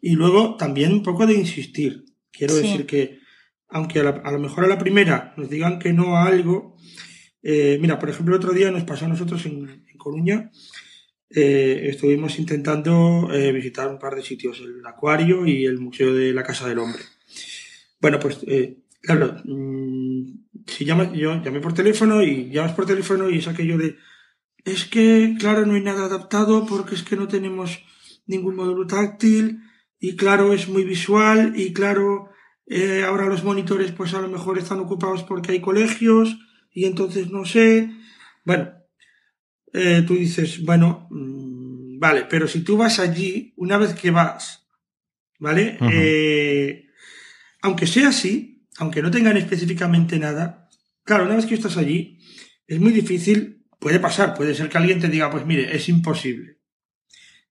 [0.00, 2.04] y luego también un poco de insistir.
[2.30, 2.62] Quiero sí.
[2.62, 3.20] decir que
[3.68, 6.76] aunque a, la, a, lo mejor a la primera nos digan que no a algo,
[7.42, 10.50] eh, mira, por ejemplo, el otro día nos pasó a nosotros en, en Coruña,
[11.32, 16.32] eh, estuvimos intentando eh, visitar un par de sitios, el acuario y el Museo de
[16.32, 17.02] la Casa del Hombre.
[18.00, 23.30] Bueno, pues eh, claro, mmm, si llamas, yo llamé por teléfono y llamas por teléfono
[23.30, 23.96] y es aquello de,
[24.64, 27.82] es que, claro, no hay nada adaptado porque es que no tenemos
[28.26, 29.60] ningún módulo táctil
[29.98, 32.30] y claro, es muy visual y claro,
[32.66, 36.38] eh, ahora los monitores pues a lo mejor están ocupados porque hay colegios
[36.72, 37.90] y entonces no sé.
[38.44, 38.70] Bueno,
[39.72, 44.66] eh, tú dices, bueno, mm, vale, pero si tú vas allí, una vez que vas,
[45.38, 45.78] ¿vale?
[45.92, 46.86] Eh,
[47.62, 50.68] aunque sea así, aunque no tengan específicamente nada,
[51.04, 52.18] claro, una vez que estás allí,
[52.66, 56.56] es muy difícil, puede pasar, puede ser que alguien te diga, pues mire, es imposible.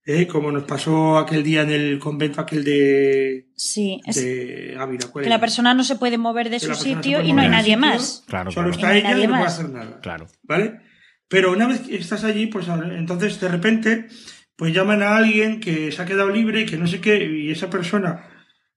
[0.05, 0.25] ¿Eh?
[0.25, 5.07] Como nos pasó aquel día en el convento aquel de, Sí, es de Ávila.
[5.11, 5.35] ¿cuál que era?
[5.37, 7.79] la persona no se puede mover de Que su sitio y no hay nadie sitio,
[7.79, 8.23] más.
[8.27, 8.95] Claro, Solo claro.
[8.95, 9.53] está Y no ella nadie y no puede más.
[9.53, 9.99] hacer nada.
[10.01, 10.27] Claro.
[10.43, 10.79] ¿Vale?
[11.27, 14.07] Pero una vez que estás allí, pues entonces de repente,
[14.55, 17.51] pues llaman a alguien que se ha quedado libre y que no sé qué, y
[17.51, 18.25] esa persona,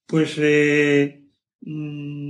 [0.06, 1.22] pues eh,
[1.62, 2.21] mm,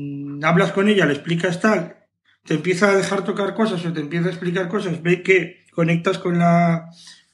[0.45, 1.97] hablas con ella, le explicas tal,
[2.45, 6.19] te empieza a dejar tocar cosas o te empieza a explicar cosas, ve que conectas
[6.19, 6.89] con la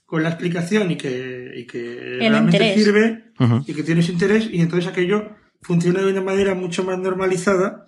[0.07, 2.75] con la explicación y que, y que realmente interés.
[2.83, 3.25] sirve
[3.66, 7.88] y que tienes interés y entonces aquello funciona de una manera mucho más normalizada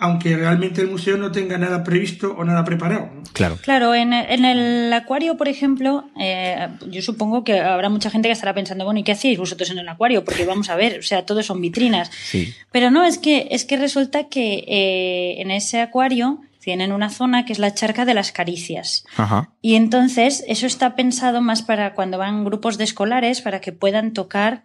[0.00, 3.10] aunque realmente el museo no tenga nada previsto o nada preparado.
[3.12, 3.22] ¿no?
[3.32, 3.58] Claro.
[3.60, 8.32] Claro, en, en el acuario, por ejemplo, eh, yo supongo que habrá mucha gente que
[8.32, 10.24] estará pensando, bueno, ¿y qué hacéis vosotros en el acuario?
[10.24, 12.10] Porque vamos a ver, o sea, todos son vitrinas.
[12.12, 12.54] Sí.
[12.70, 17.44] Pero no, es que, es que resulta que eh, en ese acuario tienen una zona
[17.44, 19.04] que es la charca de las caricias.
[19.16, 19.50] Ajá.
[19.62, 24.12] Y entonces eso está pensado más para cuando van grupos de escolares, para que puedan
[24.12, 24.64] tocar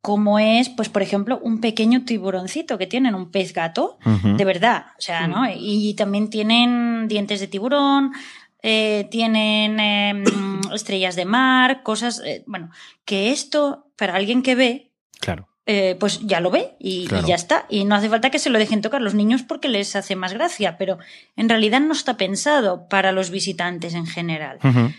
[0.00, 4.86] cómo es, pues por ejemplo, un pequeño tiburoncito que tienen, un pez gato, de verdad,
[4.98, 5.44] o sea, ¿no?
[5.54, 8.12] Y también tienen dientes de tiburón,
[8.62, 10.24] eh, tienen eh,
[10.74, 12.70] estrellas de mar, cosas, eh, bueno,
[13.04, 15.49] que esto, para alguien que ve, Claro.
[15.66, 17.66] Eh, pues ya lo ve y, ya está.
[17.68, 20.32] Y no hace falta que se lo dejen tocar los niños porque les hace más
[20.32, 20.98] gracia, pero
[21.36, 24.58] en realidad no está pensado para los visitantes en general.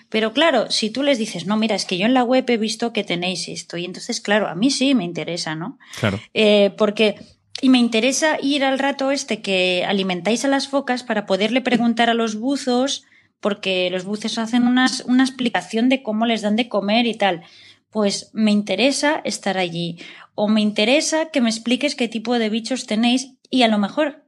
[0.10, 2.58] Pero claro, si tú les dices, no, mira, es que yo en la web he
[2.58, 5.78] visto que tenéis esto, y entonces, claro, a mí sí me interesa, ¿no?
[6.00, 6.20] Claro.
[6.34, 7.16] Eh, porque,
[7.62, 12.10] y me interesa ir al rato este que alimentáis a las focas para poderle preguntar
[12.10, 13.04] a los buzos,
[13.42, 17.42] porque los buzos hacen unas, una explicación de cómo les dan de comer y tal.
[17.90, 19.98] Pues me interesa estar allí.
[20.36, 24.26] O me interesa que me expliques qué tipo de bichos tenéis y a lo mejor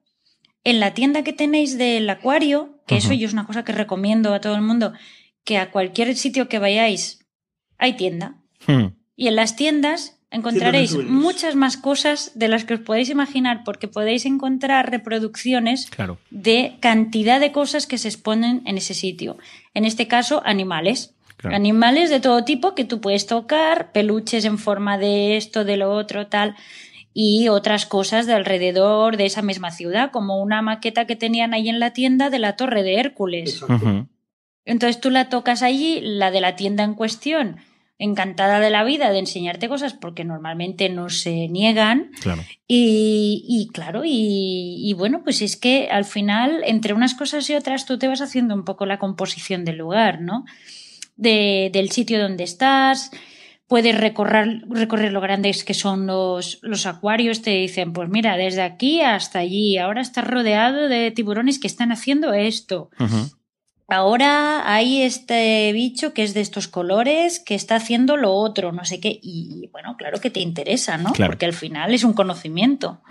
[0.63, 4.33] en la tienda que tenéis del acuario, que eso yo es una cosa que recomiendo
[4.33, 4.93] a todo el mundo,
[5.43, 7.19] que a cualquier sitio que vayáis
[7.77, 8.35] hay tienda.
[8.67, 8.87] Hmm.
[9.15, 13.87] Y en las tiendas encontraréis muchas más cosas de las que os podéis imaginar, porque
[13.87, 16.17] podéis encontrar reproducciones Claro.
[16.31, 19.37] de cantidad de cosas que se exponen en ese sitio.
[19.73, 21.13] En este caso, animales.
[21.43, 21.57] Claro.
[21.57, 25.91] Animales de todo tipo que tú puedes tocar, peluches en forma de esto, de lo
[25.91, 26.55] otro, tal,
[27.13, 31.67] y otras cosas de alrededor de esa misma ciudad, como una maqueta que tenían ahí
[31.67, 33.61] en la tienda de la Torre de Hércules.
[34.63, 37.57] Entonces tú la tocas allí, la de la tienda en cuestión,
[37.99, 42.11] encantada de la vida de enseñarte cosas porque normalmente no se niegan.
[42.21, 42.41] Claro.
[42.69, 47.55] Y, y claro, y, y bueno, pues es que al final, entre unas cosas y
[47.55, 50.45] otras, tú te vas haciendo un poco la composición del lugar, ¿no?
[51.15, 53.11] De, del sitio donde estás.
[53.67, 57.41] Puedes recorrer, recorrer lo grandes que son los, los acuarios.
[57.41, 59.77] Te dicen, pues mira, desde aquí hasta allí.
[59.77, 62.89] Ahora estás rodeado de tiburones que están haciendo esto.
[63.87, 68.85] Ahora hay este bicho que es de estos colores que está haciendo lo otro, no
[68.85, 69.19] sé qué.
[69.21, 71.11] Y bueno, claro que te interesa, ¿no?
[71.13, 71.31] Claro.
[71.31, 73.01] Porque al final es un conocimiento.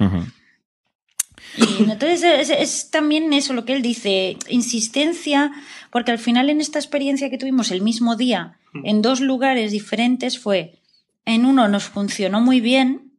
[1.57, 5.53] Entonces es, es también eso lo que él dice, insistencia,
[5.91, 10.38] porque al final en esta experiencia que tuvimos el mismo día, en dos lugares diferentes,
[10.38, 10.79] fue,
[11.27, 13.12] en uno nos funcionó muy bien,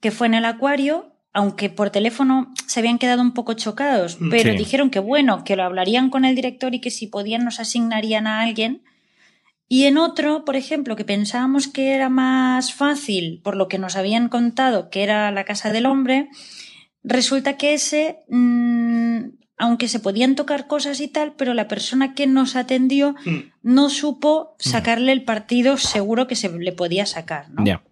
[0.00, 4.30] que fue en el acuario, aunque por teléfono se habían quedado un poco chocados, Mm,
[4.30, 4.58] pero sí.
[4.58, 8.26] dijeron que bueno, que lo hablarían con el director y que si podían nos asignarían
[8.26, 8.82] a alguien.
[9.68, 13.96] Y en otro, por ejemplo, que pensábamos que era más fácil, por lo que nos
[13.96, 16.28] habían contado, que era la casa del hombre,
[17.04, 19.18] resulta que ese, mm,
[19.58, 23.38] aunque se podían tocar cosas y tal, pero la persona que nos atendió Mm.
[23.62, 27.64] no supo sacarle el partido seguro que se le podía sacar, ¿no?
[27.64, 27.82] Ya.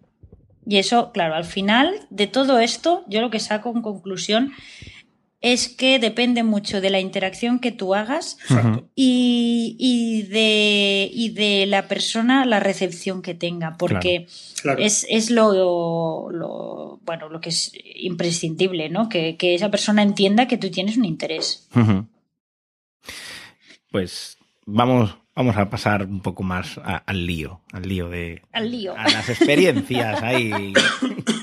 [0.65, 4.51] Y eso, claro, al final de todo esto, yo lo que saco en conclusión
[5.43, 8.37] es que depende mucho de la interacción que tú hagas
[8.95, 14.27] y, y de, y de la persona, la recepción que tenga, porque
[14.61, 14.81] Claro.
[14.81, 19.09] es, es lo, lo- bueno, lo que es imprescindible, ¿no?
[19.09, 21.67] Que, que esa persona entienda que tú tienes un interés.
[23.91, 28.71] Pues vamos, vamos a pasar un poco más a- al lío, al lío de Al
[28.71, 28.95] lío.
[28.97, 30.73] a las experiencias ahí.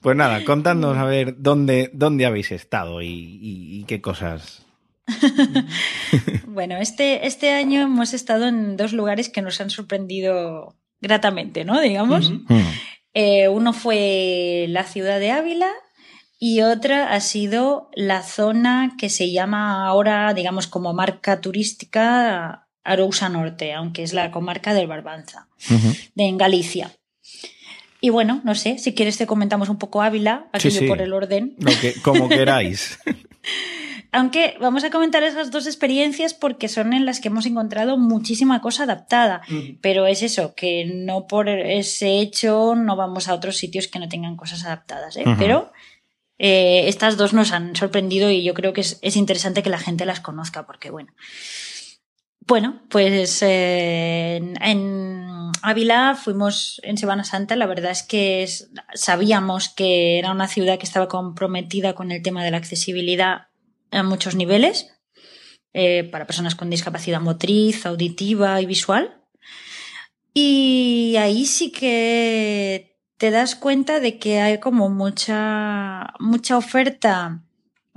[0.00, 4.64] Pues nada, contadnos a ver dónde, dónde habéis estado y, y- y qué cosas.
[6.46, 11.80] Bueno, este, este año hemos estado en dos lugares que nos han sorprendido gratamente, ¿no?
[11.80, 12.32] Digamos.
[13.14, 15.70] Eh, uno fue la ciudad de Ávila
[16.38, 23.28] y otra ha sido la zona que se llama ahora, digamos, como marca turística Arousa
[23.28, 25.48] Norte, aunque es la comarca del Barbanza,
[26.14, 26.92] de en Galicia.
[28.00, 30.86] Y bueno, no sé, si quieres te comentamos un poco Ávila, aquí Sí, sí.
[30.86, 31.56] por el orden.
[31.58, 32.98] Lo que, como queráis.
[34.12, 38.60] Aunque vamos a comentar esas dos experiencias porque son en las que hemos encontrado muchísima
[38.62, 39.42] cosa adaptada.
[39.82, 44.08] Pero es eso, que no por ese hecho no vamos a otros sitios que no
[44.08, 45.16] tengan cosas adaptadas.
[45.18, 45.24] ¿eh?
[45.38, 45.72] Pero
[46.38, 49.78] eh, estas dos nos han sorprendido y yo creo que es, es interesante que la
[49.78, 51.12] gente las conozca porque, bueno.
[52.48, 57.56] Bueno, pues eh, en, Ávila fuimos en Semana Santa.
[57.56, 58.48] La verdad es que
[58.94, 63.48] sabíamos que era una ciudad que estaba comprometida con el tema de la accesibilidad
[63.90, 64.98] a muchos niveles,
[65.74, 69.20] eh, para personas con discapacidad motriz, auditiva y visual.
[70.32, 77.42] Y ahí sí que te das cuenta de que hay como mucha, mucha oferta,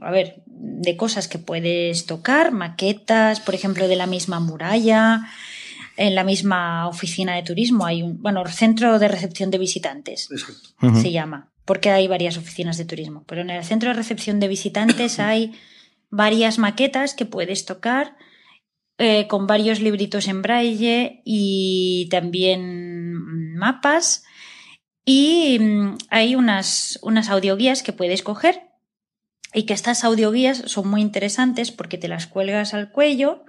[0.02, 5.28] a ver, de cosas que puedes tocar, maquetas, por ejemplo, de la misma muralla.
[5.96, 10.70] En la misma oficina de turismo hay un, bueno, centro de recepción de visitantes Exacto.
[11.00, 13.24] se llama, porque hay varias oficinas de turismo.
[13.28, 15.54] Pero en el centro de recepción de visitantes hay
[16.10, 18.18] varias maquetas que puedes tocar
[18.98, 23.14] eh, con varios libritos en braille y también
[23.56, 24.24] mapas.
[25.06, 28.71] Y mm, hay unas, unas audioguías que puedes coger
[29.54, 33.44] y que estas audioguías son muy interesantes porque te las cuelgas al cuello,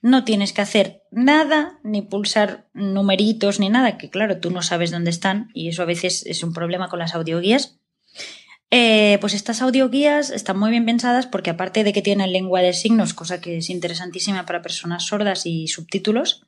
[0.00, 4.90] no tienes que hacer nada, ni pulsar numeritos ni nada, que claro, tú no sabes
[4.90, 7.78] dónde están y eso a veces es un problema con las audioguías.
[8.70, 12.74] Eh, pues estas audioguías están muy bien pensadas porque aparte de que tienen lengua de
[12.74, 16.46] signos, cosa que es interesantísima para personas sordas y subtítulos,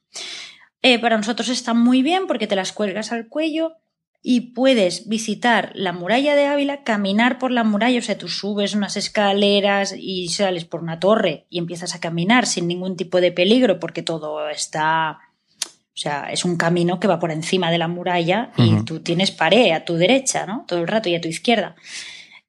[0.83, 3.77] eh, para nosotros están muy bien porque te las cuelgas al cuello
[4.23, 8.75] y puedes visitar la muralla de Ávila, caminar por la muralla, o sea, tú subes
[8.75, 13.33] unas escaleras y sales por una torre y empiezas a caminar sin ningún tipo de
[13.33, 15.21] peligro porque todo está,
[15.67, 19.31] o sea, es un camino que va por encima de la muralla y tú tienes
[19.31, 20.65] pared a tu derecha, ¿no?
[20.69, 21.75] Todo el rato y a tu izquierda.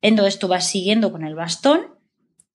[0.01, 2.00] Entonces tú vas siguiendo con el bastón.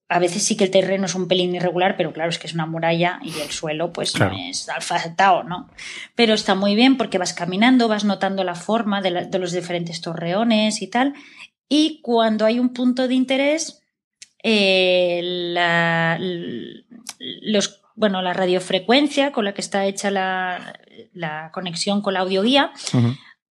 [0.09, 2.55] A veces sí que el terreno es un pelín irregular, pero claro, es que es
[2.55, 4.33] una muralla y el suelo pues Claro.
[4.37, 5.69] no es alfaltado, ¿no?
[6.15, 9.51] Pero está muy bien porque vas caminando, vas notando la forma de, la- de los
[9.53, 11.15] diferentes torreones y tal.
[11.69, 13.83] Y cuando hay un punto de interés,
[14.45, 16.19] eh, la,
[17.43, 20.79] los, bueno, la radiofrecuencia con la que está hecha la,
[21.13, 22.71] la conexión con la audioguía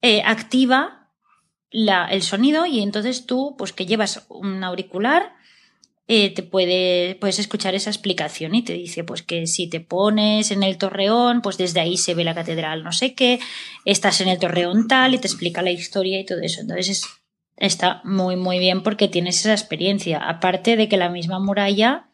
[0.01, 1.09] eh, activa
[1.69, 5.34] la- el sonido y entonces tú, pues que llevas un auricular,
[6.07, 10.51] eh, te puede, puedes escuchar esa explicación y te dice pues que si te pones
[10.51, 13.39] en el torreón, pues desde ahí se ve la catedral no sé qué,
[13.85, 16.61] estás en el torreón tal y te explica la historia y todo eso.
[16.61, 17.05] Entonces es-
[17.57, 20.19] está muy muy bien porque tienes esa experiencia.
[20.19, 22.07] Aparte de que la misma muralla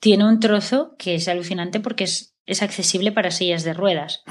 [0.00, 4.22] tiene un trozo que es alucinante porque es, es accesible para sillas de ruedas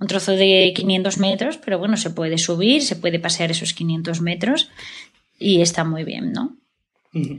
[0.00, 4.20] un trozo de 500 metros, pero bueno, se puede subir, se puede pasear esos 500
[4.22, 4.70] metros
[5.38, 6.56] y está muy bien, ¿no?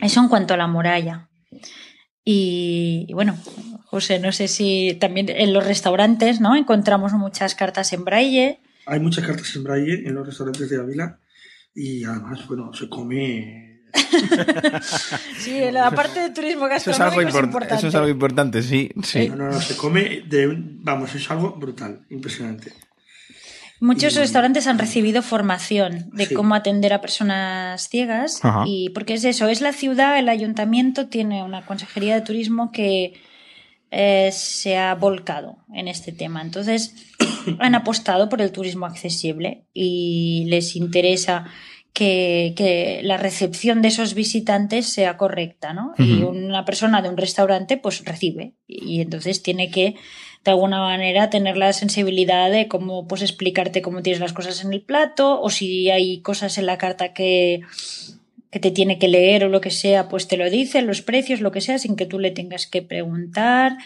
[0.02, 1.30] Eso en cuanto a la muralla.
[2.24, 3.38] Y, y bueno,
[3.86, 6.56] José, no sé si también en los restaurantes, ¿no?
[6.56, 8.60] Encontramos muchas cartas en braille.
[8.86, 11.20] Hay muchas cartas en braille en los restaurantes de Ávila
[11.74, 13.64] y además, bueno, se come.
[15.38, 17.76] Sí, la parte de turismo Eso es, algo gastronómico es, import- importante.
[17.76, 18.90] eso es algo importante, sí.
[19.04, 19.30] sí.
[19.30, 22.74] No, no, no, se come de un- Vamos, es algo brutal, impresionante.
[23.80, 26.34] Muchos restaurantes han recibido formación de Sí.
[26.34, 28.64] cómo atender a personas ciegas Ajá.
[28.66, 33.14] y porque es eso, es la ciudad, el ayuntamiento tiene una consejería de turismo que
[33.92, 36.42] eh, se ha volcado en este tema.
[36.42, 36.94] Entonces
[37.60, 41.46] han apostado por el turismo accesible y les interesa
[41.94, 45.94] que, que la recepción de esos visitantes sea correcta, ¿no?
[45.98, 49.96] Y una persona de un restaurante pues recibe y entonces tiene que
[50.48, 54.72] de alguna manera tener la sensibilidad de cómo pues explicarte cómo tienes las cosas en
[54.72, 57.64] el plato o si hay cosas en la carta que
[58.50, 61.42] que te tiene que leer o lo que sea, pues te lo dice, los precios,
[61.42, 63.78] lo que sea, sin que tú le tengas que preguntar.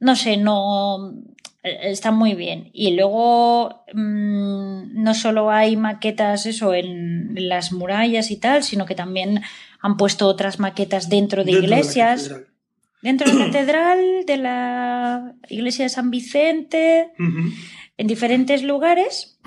[0.00, 1.14] No sé, no
[1.62, 2.68] eh, está muy bien.
[2.72, 8.96] Y luego mm, no solo hay maquetas eso en las murallas y tal, sino que
[8.96, 9.42] también
[9.80, 12.34] han puesto otras maquetas dentro de Dentro iglesias.
[13.06, 17.12] Dentro de la catedral, de la iglesia de San Vicente,
[17.96, 19.38] en diferentes lugares.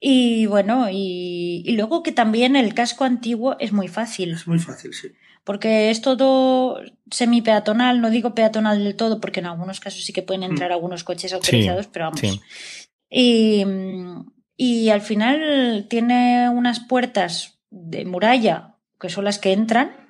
[0.00, 4.32] Y bueno, y, y luego que también el casco antiguo es muy fácil.
[4.32, 5.08] Es muy fácil, sí.
[5.44, 6.80] Porque es todo
[7.10, 11.04] semi-peatonal, no digo peatonal del todo, porque en algunos casos sí que pueden entrar algunos
[11.04, 12.40] coches autorizados, pero vamos, sí.
[13.08, 13.64] Y,
[14.56, 20.05] y al final tiene unas puertas de muralla que son las que entran.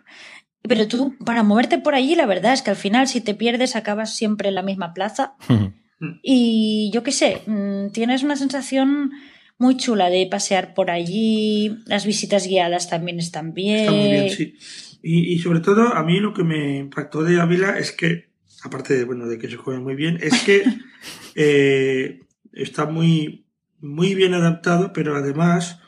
[0.62, 3.76] Pero tú, para moverte por allí, la verdad es que al final, si te pierdes,
[3.76, 5.34] acabas siempre en la misma plaza.
[6.22, 9.12] Y yo qué sé, mm, tienes una sensación
[9.58, 11.78] muy chula de pasear por allí.
[11.86, 13.80] Las visitas guiadas también están bien.
[13.80, 14.54] Está muy bien, sí.
[15.02, 18.28] Y, y sobre todo, a mí lo que me impactó de Ávila es que,
[18.62, 20.64] aparte de, bueno, de que se come muy bien, es que
[21.34, 22.20] eh,
[22.52, 23.46] está muy,
[23.80, 25.80] muy bien adaptado, pero además,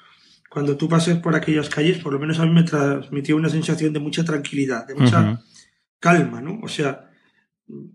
[0.49, 3.93] cuando tú pases por aquellas calles, por lo menos a mí me transmitió una sensación
[3.93, 5.43] de mucha tranquilidad, de mucha
[6.01, 6.61] calma, ¿no?
[6.63, 7.11] O sea,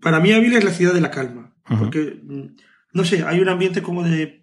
[0.01, 2.55] para mí Ávila es la ciudad de la calma, porque, mm,
[2.93, 4.41] no sé, hay un ambiente como de,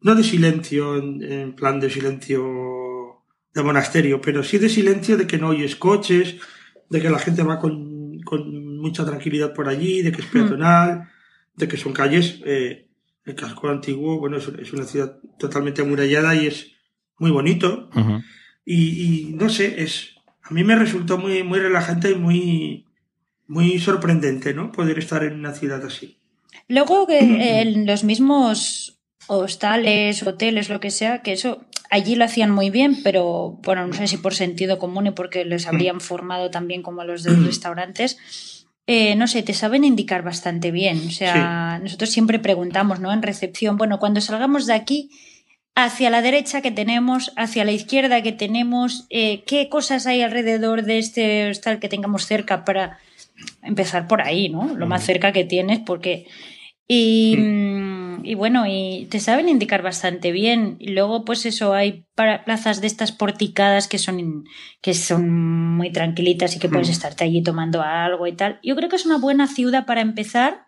[0.00, 5.26] no de silencio, en, en plan de silencio de monasterio, pero sí de silencio de
[5.26, 6.36] que no oyes coches,
[6.88, 11.08] de que la gente va con, con mucha tranquilidad por allí, de que es peatonal,
[11.56, 12.88] de que son calles, eh,
[13.24, 16.73] el casco antiguo, bueno, es, es una ciudad totalmente amurallada y es
[17.18, 17.88] muy bonito.
[17.94, 18.22] Ujú.
[18.64, 22.86] Y, y no sé, es a mí me resultó muy, muy relajante y muy,
[23.46, 24.72] muy sorprendente, ¿no?
[24.72, 26.18] Poder estar en una ciudad así.
[26.68, 27.18] Luego que
[27.62, 33.02] en los mismos hostales, hoteles, lo que sea, que eso allí lo hacían muy bien,
[33.02, 37.00] pero bueno, no sé si por sentido común y porque les habrían formado también como
[37.00, 38.66] a los de los restaurantes.
[38.86, 41.06] eh, no sé, te saben indicar bastante bien.
[41.06, 43.14] O sea, nosotros siempre preguntamos, ¿no?
[43.14, 45.10] En recepción, bueno, cuando salgamos de aquí,
[45.74, 50.82] hacia la derecha que tenemos, hacia la izquierda que tenemos, eh, qué cosas hay alrededor
[50.84, 52.98] de este hostal que tengamos cerca para
[53.62, 54.74] empezar por ahí, ¿no?
[54.76, 56.26] Lo más cerca que tienes, porque...
[56.86, 60.76] Y, mm, y bueno, y te saben indicar bastante bien.
[60.78, 64.44] Y luego, pues eso, hay para- plazas de estas porticadas que son,
[64.82, 66.92] que son muy tranquilitas y que puedes Mm.
[66.92, 68.60] estarte allí tomando algo y tal.
[68.62, 70.66] Yo creo que es una buena ciudad para empezar,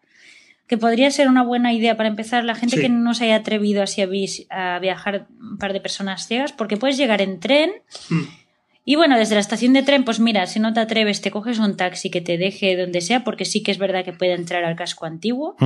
[0.67, 2.83] que podría ser una buena idea para empezar la gente Sí.
[2.83, 4.03] que no se haya atrevido así
[4.51, 7.71] a, viajar un par de personas ciegas, porque puedes llegar en tren.
[8.11, 8.23] Mm.
[8.85, 11.59] Y bueno, desde la estación de tren, pues mira, si no te atreves, te coges
[11.59, 14.65] un taxi que te deje donde sea, porque sí que es verdad que puede entrar
[14.65, 15.57] al casco antiguo.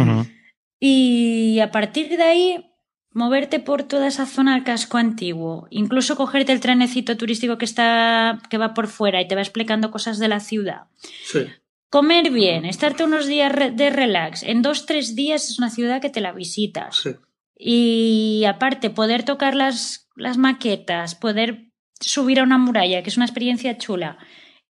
[0.78, 2.70] Y a partir de ahí,
[3.12, 8.40] moverte por toda esa zona del casco antiguo, incluso cogerte el trenecito turístico que está,
[8.48, 10.84] que va por fuera y te va explicando cosas de la ciudad.
[11.24, 11.46] Sí.
[11.90, 14.42] Comer bien, estarte unos días re- de relax.
[14.44, 16.96] En dos, tres días es una ciudad que te la visitas.
[17.02, 17.10] Sí.
[17.58, 21.66] Y aparte, poder tocar las, las maquetas, poder
[22.00, 24.18] subir a una muralla, que es una experiencia chula.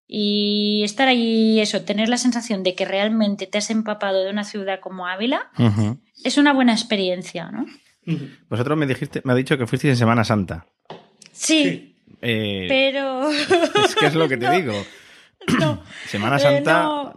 [0.08, 4.46] Y estar ahí, eso, tener la sensación de que realmente te has empapado de una
[4.46, 5.50] ciudad como Ávila,
[6.24, 7.66] es una buena experiencia, ¿no?
[8.48, 10.66] Vosotros me dijiste, me ha dicho que fuisteis en Semana Santa.
[11.34, 13.30] Sí, Eh, pero.
[13.30, 14.74] Es que es lo que te No, digo.
[15.60, 15.82] No.
[16.08, 17.14] Semana Eh, Santa no.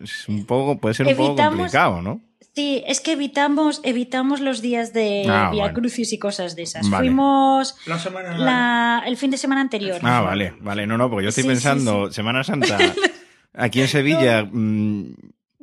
[0.00, 2.20] es un poco, puede ser un poco complicado, ¿no?
[2.54, 5.74] Sí, es que evitamos, evitamos los días de Ah, Via bueno.
[5.80, 6.90] Crucis y cosas de esas.
[6.90, 7.06] Vale.
[7.08, 8.36] Fuimos La semana.
[8.36, 9.98] la- el fin de semana anterior.
[10.02, 10.86] Ah, vale, vale.
[10.86, 12.76] No, no, porque yo estoy Sí, sí, pensando, Semana Santa,
[13.54, 14.42] aquí en Sevilla.
[14.42, 15.14] No, mm,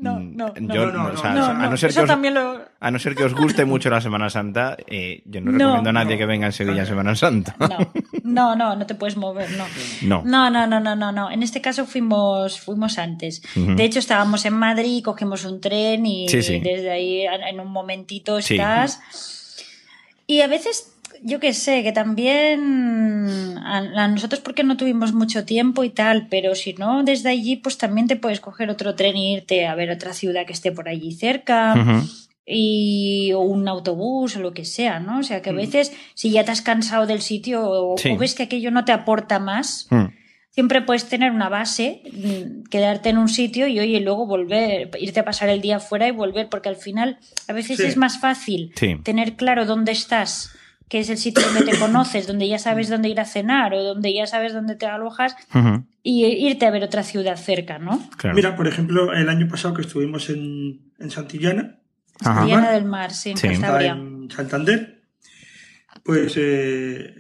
[0.02, 0.54] no, no.
[0.56, 2.62] yo, No, no, o sea, no, a, no, ser que Eso os, también lo.
[2.80, 5.58] a no ser que os guste mucho la Semana Santa, eh, yo no No.
[5.58, 6.18] recomiendo a nadie No.
[6.20, 7.56] que venga en Sevilla en Semana Santa.
[7.60, 7.78] No,
[8.24, 9.66] no, no, no te puedes mover, no.
[10.04, 10.24] No.
[10.26, 11.30] No, no, no, no, no, no.
[11.32, 13.42] En este caso fuimos, fuimos antes.
[13.56, 16.60] De hecho, estábamos en Madrid, cogimos un tren y Sí, sí.
[16.60, 18.56] desde ahí en un momentito Sí.
[18.56, 19.00] estás.
[20.28, 20.94] Y a veces,
[21.24, 26.28] yo qué sé, que también a, a nosotros porque no tuvimos mucho tiempo y tal,
[26.30, 29.76] pero si no, desde allí pues también te puedes coger otro tren e irte a
[29.76, 31.76] ver otra ciudad que esté por allí cerca
[32.46, 35.20] y o un autobús o lo que sea, ¿no?
[35.20, 38.10] O sea que a veces si ya te has cansado del sitio o, Sí.
[38.10, 40.06] o ves que aquello no te aporta más, Mm.
[40.50, 45.20] siempre puedes tener una base, mm, quedarte en un sitio y oye, luego volver, irte
[45.20, 47.84] a pasar el día fuera y volver, porque al final a veces Sí.
[47.86, 48.96] es más fácil Sí.
[49.04, 50.52] tener claro dónde estás,
[50.90, 53.84] que es el sitio donde te conoces, donde ya sabes dónde ir a cenar o
[53.84, 55.36] donde ya sabes dónde te alojas
[56.04, 58.10] y irte a ver otra ciudad cerca, ¿no?
[58.18, 58.36] Claro.
[58.36, 61.78] Mira, por ejemplo, el año pasado que estuvimos en, en Santillana,
[62.22, 62.44] Ajá.
[62.46, 63.48] Viana del Mar, sí, en Sí.
[63.48, 63.92] está Cantabria.
[63.94, 65.02] en Santander,
[66.04, 67.14] pues eh,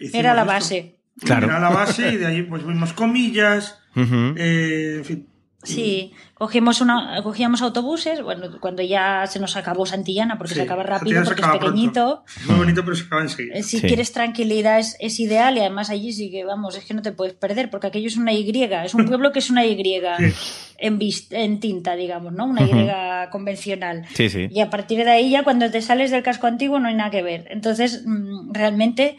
[0.00, 0.52] eh, Era la esto.
[0.52, 1.00] base.
[1.20, 1.46] Claro.
[1.46, 5.26] Era la base y de ahí pues vimos comillas, eh, en fin.
[5.62, 10.62] Sí, cogimos una, cogíamos autobuses, bueno, cuando ya se nos acabó Santillana, porque Sí, se
[10.62, 12.22] acaba rápido, se porque es pequeñito.
[12.24, 12.50] pronto.
[12.50, 13.54] Muy bonito, pero se acaba enseguida.
[13.56, 13.86] Eh, Si Sí.
[13.86, 17.10] quieres tranquilidad es, es ideal y además allí sí que, vamos, es que no te
[17.12, 18.48] puedes perder, porque aquello es una Y,
[18.84, 19.76] es un pueblo que es una Y
[20.78, 22.44] en tinta, digamos, ¿no?
[22.46, 24.04] Una Y convencional.
[24.14, 24.46] Sí, sí.
[24.50, 27.10] Y a partir de ahí ya cuando te sales del casco antiguo no hay nada
[27.10, 27.46] que ver.
[27.50, 29.16] Entonces, mm, realmente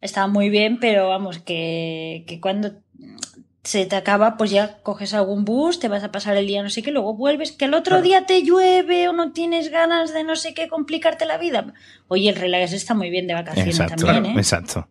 [0.00, 2.72] estaba muy bien, pero vamos, que, que cuando
[3.66, 6.70] se te acaba, pues ya coges algún bus, te vas a pasar el día no
[6.70, 10.22] sé qué, luego vuelves, que el otro día te llueve o no tienes ganas de
[10.22, 11.74] no sé qué complicarte la vida.
[12.08, 14.38] Oye, el relax está muy bien de vacaciones Exacto, también, ¿eh?
[14.38, 14.88] exacto.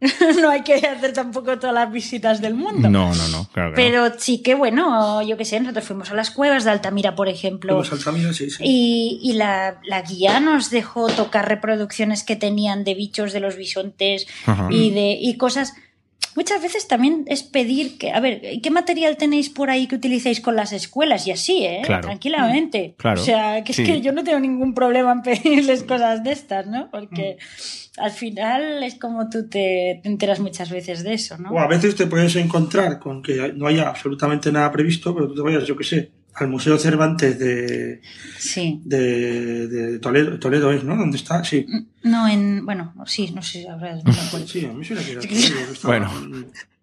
[0.40, 2.88] no hay que hacer tampoco todas las visitas del mundo.
[2.88, 4.06] No, no, no, claro que no.
[4.08, 7.28] Pero sí que bueno, yo qué sé, nosotros fuimos a las cuevas de Altamira, por
[7.28, 7.74] ejemplo.
[7.74, 8.62] Fuimos a Altamira, sí, sí.
[8.64, 13.56] Y, y la, la guía nos dejó tocar reproducciones que tenían de bichos de los
[13.56, 14.68] bisontes Ajá.
[14.70, 15.74] y de y cosas.
[16.36, 20.40] Muchas veces también es pedir que, a ver, ¿qué material tenéis por ahí que utilicéis
[20.40, 21.26] con las escuelas?
[21.26, 21.82] Y así, ¿eh?
[21.84, 22.02] Claro.
[22.02, 22.94] Tranquilamente.
[22.96, 23.20] Claro.
[23.20, 23.84] O sea, que es Sí.
[23.84, 26.90] que yo no tengo ningún problema en pedirles cosas de estas, ¿no?
[26.90, 27.36] Porque
[27.96, 31.50] al final es como tú te, te enteras muchas veces de eso, ¿no?
[31.50, 35.34] O a veces te puedes encontrar con que no haya absolutamente nada previsto, pero tú
[35.36, 38.00] te vayas, yo qué sé, al Museo Cervantes de,
[38.38, 38.80] Sí.
[38.84, 40.96] de, de Toledo, Toledo es, ¿no?
[40.96, 41.44] ¿Dónde está?
[41.44, 41.66] Sí.
[42.02, 42.64] No, en.
[42.64, 44.12] Bueno, sí, no sé, ahora no me.
[44.46, 46.10] Sí, a mí estaba- Bueno.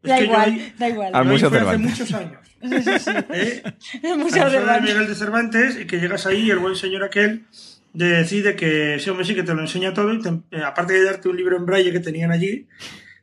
[0.03, 1.11] Es Da yo igual, ahí- da igual.
[1.13, 1.91] Al Museo fui hace Cervantes.
[1.99, 2.37] muchos años.
[2.61, 3.11] Sí, sí, sí.
[3.33, 3.63] ¿eh?
[4.03, 4.89] El Museo Cervantes.
[4.93, 7.45] Miguel de Cervantes y que llegas ahí y el buen señor aquel
[7.93, 11.03] decide que ese hombre sí que te lo enseña todo y te- eh, aparte de
[11.03, 12.67] darte un libro en braille que tenían allí,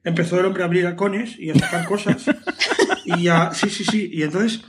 [0.04, 2.24] empezó el hombre a abrir halcones y a sacar cosas.
[3.04, 4.10] y ya, sí, sí, sí.
[4.12, 4.60] Y entonces,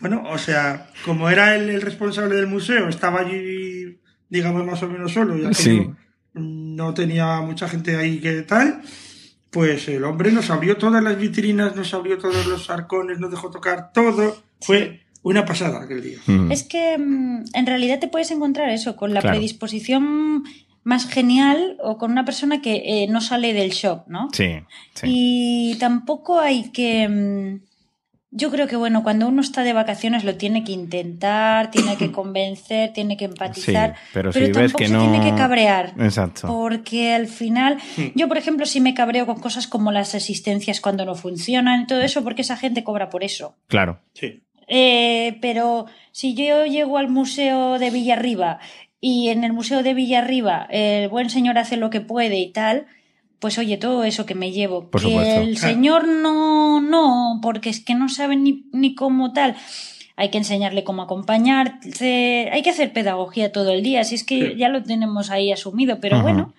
[0.00, 5.12] bueno, o sea, como era el responsable del museo, estaba allí, digamos, más o menos
[5.12, 5.90] solo y aquello Sí.
[6.34, 8.82] no tenía mucha gente ahí que tal.
[9.50, 13.50] Pues el hombre nos abrió todas las vitrinas, nos abrió todos los arcones, nos dejó
[13.50, 14.36] tocar todo.
[14.60, 16.18] Fue una pasada aquel día.
[16.26, 16.50] Mm.
[16.50, 19.36] Es que mm, en realidad te puedes encontrar eso, con la Claro.
[19.36, 20.42] predisposición
[20.82, 24.28] más genial o con una persona que eh, no sale del shock, ¿no?
[24.32, 24.56] Sí,
[24.94, 25.06] sí.
[25.08, 27.60] Y tampoco hay que...
[28.36, 32.10] Yo creo que, bueno, cuando uno está de vacaciones lo tiene que intentar, tiene que
[32.12, 35.94] convencer, tiene que empatizar, Sí, pero si ves tampoco que se no- tiene que cabrear.
[36.00, 36.48] Exacto.
[36.48, 37.78] Porque al final,
[38.16, 41.86] yo por ejemplo sí me cabreo con cosas como las asistencias cuando no funcionan y
[41.86, 43.54] todo eso, porque esa gente cobra por eso.
[43.68, 44.00] Claro.
[44.14, 44.40] Sí.
[44.66, 48.58] Eh, pero si yo llego al museo de Villarriba
[49.00, 52.86] y en el museo de Villarriba el buen señor hace lo que puede y tal,
[53.44, 54.88] pues oye, todo eso que me llevo.
[54.88, 55.40] Por que supuesto.
[55.42, 59.54] el señor no, no, porque es que no sabe ni, ni cómo tal.
[60.16, 64.52] Hay que enseñarle cómo acompañarse, hay que hacer pedagogía todo el día, si es que
[64.52, 64.54] Sí.
[64.56, 66.54] ya lo tenemos ahí asumido, pero bueno,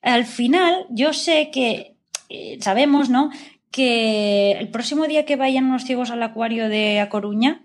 [0.00, 1.96] al final yo sé que
[2.30, 3.28] eh, sabemos, ¿no?
[3.70, 7.60] Que el próximo día que vayan unos ciegos al acuario de A Coruña,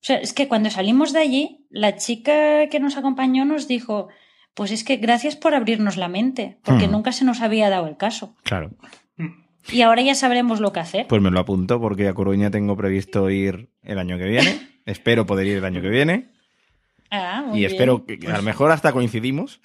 [0.00, 4.08] sea, es que cuando salimos de allí, la chica que nos acompañó nos dijo,
[4.54, 7.96] pues es que gracias por abrirnos la mente, porque nunca se nos había dado el
[7.96, 8.34] caso.
[8.42, 8.70] Claro.
[9.70, 11.06] Y ahora ya sabremos lo que hacer.
[11.06, 14.58] Pues me lo apunto porque a Coruña tengo previsto ir el año que viene.
[14.86, 16.30] Espero poder ir el año que viene.
[17.10, 17.70] Ah, muy y bien.
[17.72, 19.60] espero que a lo mejor hasta coincidimos.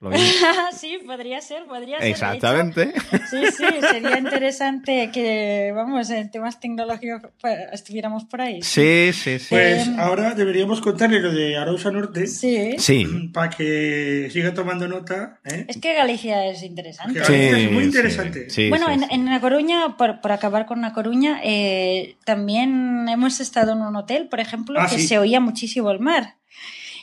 [0.00, 0.12] Lo
[0.78, 2.06] sí, podría ser, podría ser.
[2.08, 2.92] Exactamente.
[3.30, 8.62] Sí, sí, sería interesante que, vamos, en temas tecnológicos pues, estuviéramos por ahí.
[8.62, 9.46] Sí, sí, sí.
[9.50, 12.28] Pues Em, ahora deberíamos contarle lo de Arousa Norte.
[12.28, 12.76] Sí.
[12.78, 13.06] Sí.
[13.34, 15.40] Para que siga tomando nota.
[15.44, 15.64] ¿eh?
[15.68, 17.18] Es que Galicia es interesante.
[17.18, 18.50] Galicia es muy interesante.
[18.50, 19.06] sí, bueno, sí, en, sí.
[19.10, 23.96] en La Coruña, por, por acabar con La Coruña, eh, también hemos estado en un
[23.96, 25.08] hotel, por ejemplo, Ah, que sí.
[25.08, 26.36] se oía muchísimo el mar.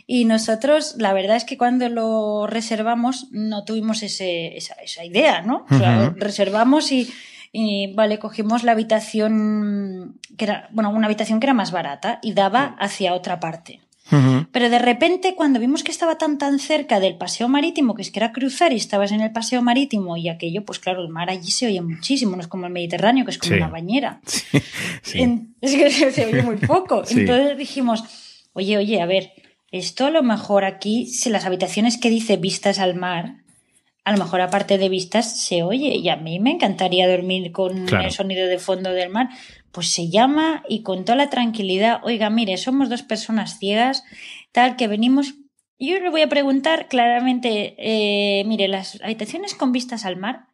[0.07, 5.41] Y nosotros, la verdad es que cuando lo reservamos no tuvimos ese, esa, esa idea,
[5.41, 5.65] ¿no?
[5.69, 7.11] O sea, reservamos y,
[7.51, 12.33] y, vale, cogimos la habitación que era, bueno, una habitación que era más barata y
[12.33, 13.81] daba hacia otra parte.
[14.51, 18.11] Pero de repente, cuando vimos que estaba tan tan cerca del paseo marítimo, que es
[18.11, 21.31] que era cruzar y estabas en el paseo marítimo y aquello, pues claro, el mar
[21.31, 23.57] allí se oye muchísimo, no es como el Mediterráneo, que es como Sí.
[23.57, 24.21] una bañera.
[25.01, 25.21] Sí.
[25.21, 27.01] En- es que se oye muy poco.
[27.09, 28.03] Entonces dijimos,
[28.53, 29.31] oye, oye, a ver,
[29.71, 33.37] esto a lo mejor aquí, si las habitaciones que dice vistas al mar,
[34.03, 35.95] a lo mejor aparte de vistas se oye.
[35.95, 38.05] Y a mí me encantaría dormir con Claro.
[38.05, 39.29] el sonido de fondo del mar.
[39.71, 44.03] Pues se llama y con toda la tranquilidad, oiga, mire, somos dos personas ciegas,
[44.51, 45.33] tal, que venimos.
[45.79, 50.45] Yo le voy a preguntar claramente, eh, mire, las habitaciones con vistas al mar,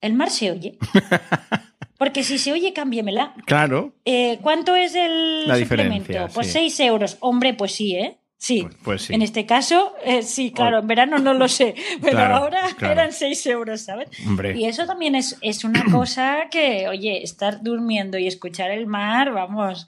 [0.00, 0.78] el mar se oye.
[1.98, 3.34] Porque si se oye, cámbiemela.
[3.46, 3.92] Claro.
[4.04, 6.28] Eh, ¿Cuánto es el La suplemento?
[6.32, 6.52] Pues sí.
[6.70, 7.16] 6 euros.
[7.18, 8.18] Hombre, pues sí, ¿eh?
[8.40, 8.66] Sí.
[8.84, 9.14] Pues sí.
[9.14, 12.92] En este caso, eh, sí, claro, en verano no lo sé, pero Claro, ahora claro.
[12.94, 14.08] eran 6 euros, ¿sabes?
[14.26, 14.56] Hombre.
[14.56, 19.32] Y eso también es, es una cosa que, oye, estar durmiendo y escuchar el mar,
[19.32, 19.86] vamos.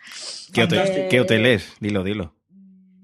[0.52, 1.08] ¿Qué hotel, Fantástico.
[1.10, 1.72] ¿Qué hotel es?
[1.80, 2.34] Dilo, dilo.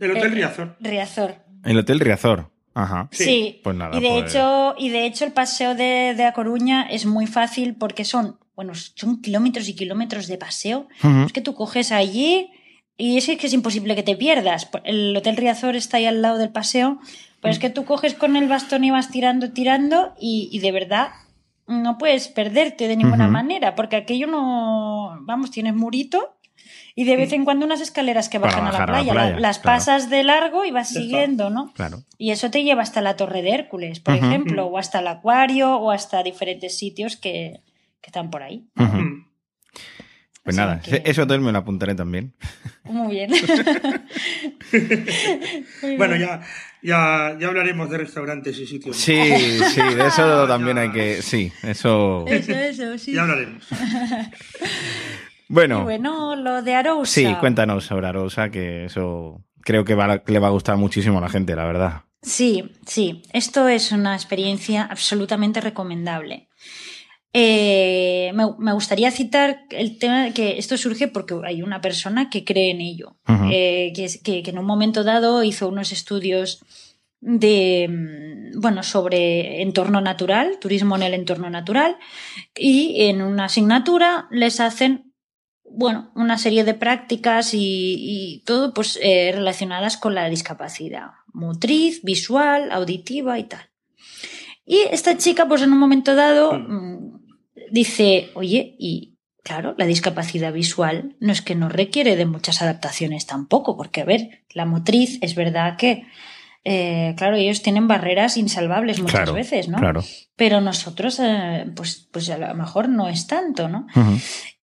[0.00, 0.76] El Hotel Eh, Riazor.
[0.80, 1.36] Riazor.
[1.64, 2.50] El Hotel Riazor.
[2.74, 3.08] Ajá.
[3.12, 3.60] Sí.
[3.64, 3.96] Pues nada.
[3.96, 7.26] y de pues- hecho, y de hecho el paseo de, de A Coruña es muy
[7.26, 10.88] fácil porque son, bueno, son kilómetros y kilómetros de paseo.
[11.24, 12.50] Es que tú coges allí
[12.98, 14.68] y es que es imposible que te pierdas.
[14.84, 16.98] El Hotel Riazor está ahí al lado del paseo,
[17.40, 20.72] pero es que tú coges con el bastón y vas tirando, tirando y, y de
[20.72, 21.08] verdad
[21.66, 26.32] no puedes perderte de ninguna manera, porque aquello no, vamos, tienes murito
[26.94, 29.12] y de vez en cuando unas escaleras que bajan a la bajar a la playa,
[29.12, 29.76] playa, la- las claro.
[29.78, 31.72] pasas de largo y vas siguiendo, ¿no?
[31.74, 32.02] Claro.
[32.18, 35.76] Y eso te lleva hasta la Torre de Hércules, por ejemplo, o hasta el acuario,
[35.76, 37.60] o hasta diferentes sitios que,
[38.00, 38.64] que están por ahí.
[40.46, 42.32] Pues nada, que- eso hotel me lo apuntaré también.
[42.84, 43.30] Muy bien.
[45.82, 46.28] Muy Bueno, bien.
[46.28, 46.40] ya,
[46.82, 48.96] ya, ya hablaremos de restaurantes y sitios.
[48.96, 49.18] Sí,
[49.74, 51.22] sí, de eso también hay que.
[51.22, 52.24] Sí, eso.
[52.26, 53.12] Eso, eso, sí.
[53.12, 53.66] Ya hablaremos.
[55.48, 57.12] Y Bueno, bueno, lo de Arousa.
[57.12, 61.20] sí, cuéntanos sobre Arosa, que eso creo que va- le va a gustar muchísimo a
[61.20, 62.02] la gente, la verdad.
[62.20, 66.48] Sí, sí, esto es una experiencia absolutamente recomendable.
[67.38, 72.30] Eh, me, me gustaría citar el tema de que esto surge porque hay una persona
[72.30, 73.16] que cree en ello,
[73.52, 76.64] eh, que, es- que- que en un momento dado hizo unos estudios
[77.20, 81.96] de mm, bueno sobre entorno natural, turismo en el entorno natural,
[82.56, 85.12] y en una asignatura les hacen
[85.68, 87.58] bueno, una serie de prácticas y,
[87.98, 93.60] y todo pues eh, relacionadas con la discapacidad motriz, visual, auditiva y tal.
[94.64, 97.15] Y esta chica, pues en un momento dado, mm,
[97.70, 103.26] dice, oye, y claro, la discapacidad visual no es que no requiere de muchas adaptaciones
[103.26, 106.04] tampoco, porque a ver, la motriz es verdad que,
[106.64, 109.78] eh, claro, ellos tienen barreras insalvables muchas Claro, veces, ¿no?
[109.78, 110.02] Claro.
[110.34, 113.86] Pero nosotros, eh, pues, pues a lo mejor no es tanto, ¿no?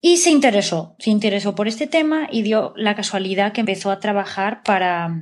[0.02, 4.02] Y se interesó, se interesó por este tema y dio la casualidad que empezó a
[4.02, 5.18] trabajar para,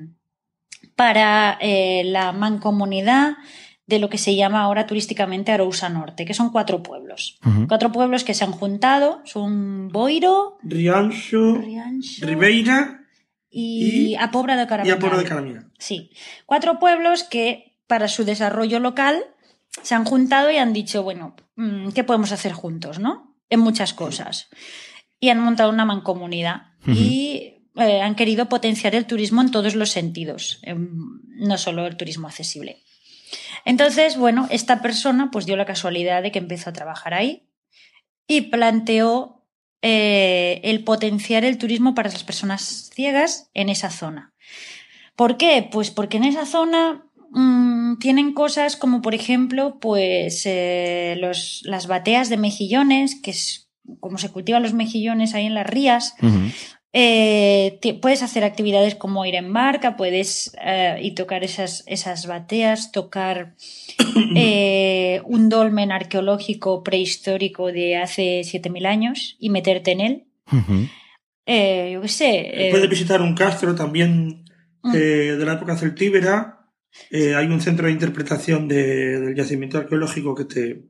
[0.95, 3.33] para eh, la mancomunidad
[3.91, 7.37] de lo que se llama ahora turísticamente Arousa Norte, que son cuatro pueblos.
[7.45, 7.67] Ujú.
[7.67, 13.05] Cuatro pueblos que se han juntado, son Boiro, Rianxo, Rianxo Ribeira
[13.49, 14.97] y, y- A Pobra de y Caraminal.
[14.97, 15.61] Aporo de.
[15.77, 16.11] Sí,
[16.45, 19.23] cuatro pueblos que para su desarrollo local
[19.83, 23.35] se han juntado y han dicho, bueno, mm, ¿qué podemos hacer juntos, no?
[23.49, 24.47] En muchas cosas.
[25.19, 26.91] Y han montado una mancomunidad Ujú.
[26.97, 30.89] y eh, han querido potenciar el turismo en todos los sentidos, em,
[31.37, 32.81] no solo el turismo accesible.
[33.65, 37.47] Entonces, bueno, esta persona pues dio la casualidad de que empezó a trabajar ahí
[38.27, 39.45] y planteó
[39.81, 44.33] eh, el potenciar el turismo para las personas ciegas en esa zona.
[45.15, 45.67] ¿Por qué?
[45.71, 52.29] Pues porque en esa zona mm, tienen cosas como, por ejemplo, pues eh, las bateas
[52.29, 56.15] de mejillones, que es como se cultivan los mejillones ahí en las rías.
[56.93, 62.27] Eh, te- puedes hacer actividades como ir en barca, puedes eh, y tocar esas, esas
[62.27, 63.55] bateas, tocar
[64.35, 70.23] eh, un dolmen arqueológico prehistórico de hace 7.000 años y meterte en él.
[71.45, 72.67] Eh, yo qué sé.
[72.67, 74.45] eh, Puedes visitar un castro también
[74.83, 74.93] Mm.
[74.93, 76.57] de la época celtíbera.
[77.11, 80.81] Eh, hay un centro de interpretación de- del yacimiento arqueológico que te,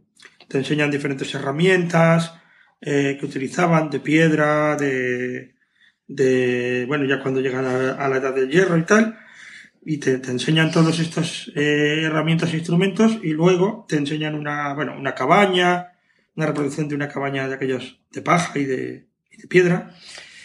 [0.47, 2.33] te enseñan diferentes herramientas
[2.79, 5.55] eh, que utilizaban de piedra, de,
[6.15, 9.17] de bueno, ya cuando llegan a, a la edad del hierro y tal.
[9.83, 14.75] Y te, te enseñan todas estas eh, herramientas e instrumentos y luego te enseñan una,
[14.75, 15.93] bueno, una cabaña,
[16.35, 19.95] una reproducción de una cabaña de aquellos de paja y de, y de piedra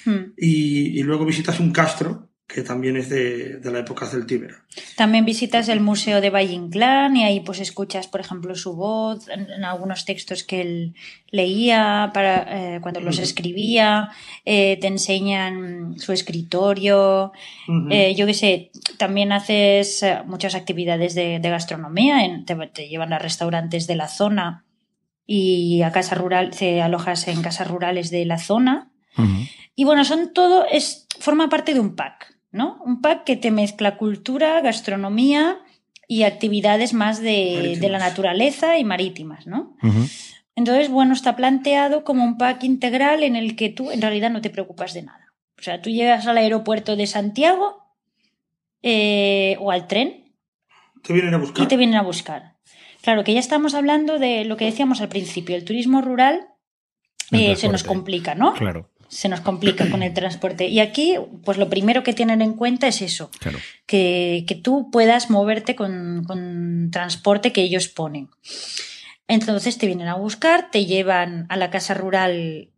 [0.07, 0.33] mm.
[0.39, 4.65] y, y luego visitas un castro que también es de, de la época celtíbera.
[4.97, 9.29] También visitas el Museo de Valle Inclán y ahí pues escuchas, por ejemplo, su voz
[9.29, 10.95] en, en algunos textos que él
[11.31, 14.09] leía para, eh, cuando los escribía,
[14.47, 17.33] eh, te enseñan su escritorio,
[17.91, 23.13] eh, yo qué sé, también haces muchas actividades de, de gastronomía, en- te, te llevan
[23.13, 24.65] a restaurantes de la zona
[25.27, 28.91] y a casa rural, te alojas en casas rurales de la zona.
[29.75, 32.83] Y bueno, son todo, es, forma parte de un pack, ¿no?
[32.85, 35.61] Un pack que te mezcla cultura, gastronomía
[36.09, 39.77] y actividades más de, la naturaleza y marítimas, ¿no?
[40.57, 44.41] Entonces, bueno, está planteado como un pack integral en el que tú en realidad no
[44.41, 45.35] te preocupas de nada.
[45.59, 47.85] O sea, tú llegas al aeropuerto de Santiago
[48.83, 50.33] eh, o al tren
[51.03, 51.65] Te vienen a buscar.
[51.65, 52.57] y te vienen a buscar.
[53.03, 56.49] Claro que ya estamos hablando de lo que decíamos al principio, el turismo rural
[57.33, 58.55] eh, se nos complica, ¿no?
[58.55, 60.67] Claro, se nos complica con el transporte.
[60.69, 63.59] Y aquí, pues lo primero que tienen en cuenta es eso, claro.
[63.87, 68.31] que, que tú puedas moverte con, con transporte que ellos ponen.
[69.29, 72.71] Entonces te vienen a buscar, te llevan a la casa rural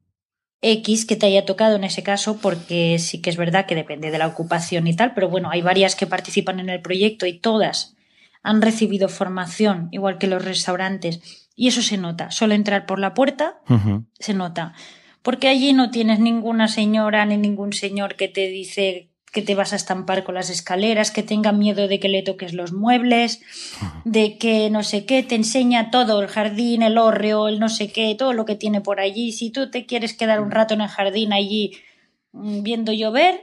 [0.61, 4.11] X que te haya tocado en ese caso, porque sí que es verdad que depende
[4.11, 7.39] de la ocupación y tal, pero bueno, hay varias que participan en el proyecto y
[7.39, 7.95] todas
[8.43, 12.31] han recibido formación, igual que los restaurantes, y eso se nota.
[12.31, 13.61] Solo entrar por la puerta
[14.19, 14.75] se nota.
[15.29, 19.75] Porque allí no tienes ninguna señora ni ningún señor que te dice que te vas
[19.75, 23.43] a estampar con las escaleras, que tenga miedo de que le toques los muebles,
[24.07, 27.93] de que no sé qué, te enseña todo, el jardín, el hórreo, el no sé
[27.93, 29.33] qué, todo lo que tiene por allí.
[29.33, 31.73] Si tú te quieres quedar un rato en el jardín allí
[32.33, 33.39] mm, viendo llover,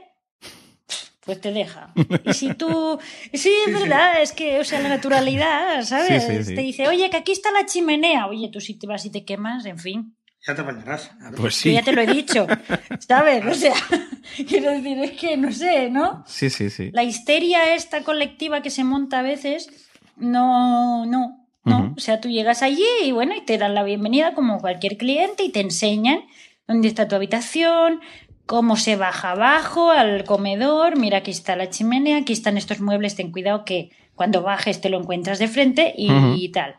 [1.20, 1.94] pues te deja.
[2.24, 2.98] Y si tú...
[3.32, 6.46] Sí, es verdad, es que, o sea, la naturalidad, ¿sabes?
[6.46, 6.52] Sí.
[6.52, 8.26] Te dice, oye, que aquí está la chimenea.
[8.26, 10.15] Oye, tú si te vas y te quemas, en fin.
[10.46, 11.10] Ya te bañarás.
[11.36, 11.72] Pues Que sí.
[11.72, 12.46] ya te lo he dicho,
[13.00, 13.44] ¿sabes?
[13.44, 13.74] O sea,
[14.48, 16.24] quiero decir, es que no sé, ¿no?
[16.26, 16.90] Sí, sí, sí.
[16.92, 19.68] La histeria esta colectiva que se monta a veces,
[20.16, 21.94] no, no, no.
[21.96, 25.42] O sea, tú llegas allí y bueno, y te dan la bienvenida como cualquier cliente
[25.42, 26.20] y te enseñan
[26.68, 28.00] dónde está tu habitación,
[28.46, 33.16] cómo se baja abajo al comedor, mira aquí está la chimenea, aquí están estos muebles,
[33.16, 36.76] ten cuidado que cuando bajes te lo encuentras de frente y, y tal.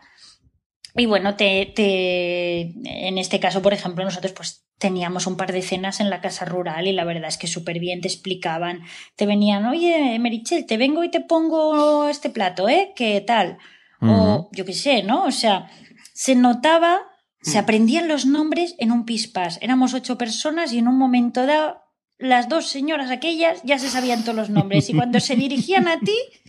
[0.98, 2.62] Y bueno, te, te,
[3.08, 6.46] en este caso, por ejemplo, nosotros pues teníamos un par de cenas en la casa
[6.46, 8.82] rural y la verdad es que súper bien te explicaban.
[9.16, 12.94] Te venían, oye, Merichel, te vengo y te pongo este plato, ¿eh?
[12.96, 13.58] ¿Qué tal?
[14.02, 15.26] O yo qué sé, ¿no?
[15.26, 15.72] O sea,
[16.14, 17.00] se notaba,
[17.42, 19.58] se aprendían los nombres en un pispás.
[19.62, 21.82] Éramos ocho personas y en un momento dado
[22.20, 26.00] las dos señoras aquellas ya se sabían todos los nombres y cuando se dirigían a
[26.00, 26.18] ti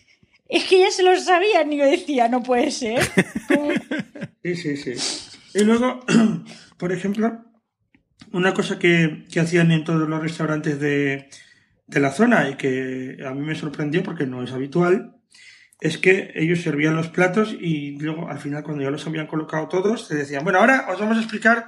[0.49, 3.01] es que ya se los sabían y yo decía, no puede ser.
[4.41, 5.29] Sí, sí, sí.
[5.53, 6.01] Y luego,
[6.79, 7.45] por ejemplo,
[8.33, 11.29] una cosa que, que hacían en todos los restaurantes de,
[11.87, 15.17] de la zona y que a mí me sorprendió porque no es habitual,
[15.81, 19.69] es que ellos servían los platos y luego al final cuando ya los habían colocado
[19.69, 21.67] todos, te decían, bueno, ahora os vamos a explicar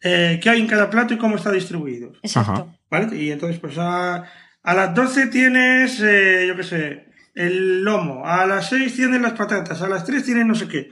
[0.00, 2.12] eh, qué hay en cada plato y cómo está distribuido.
[2.22, 2.74] Exacto.
[2.90, 3.16] ¿Vale?
[3.16, 4.24] Y entonces, pues a,
[4.62, 9.32] a las 12 tienes, eh, yo qué sé, el lomo, a las 6 tienes las
[9.32, 10.90] patatas, a las 3 tienes no sé qué.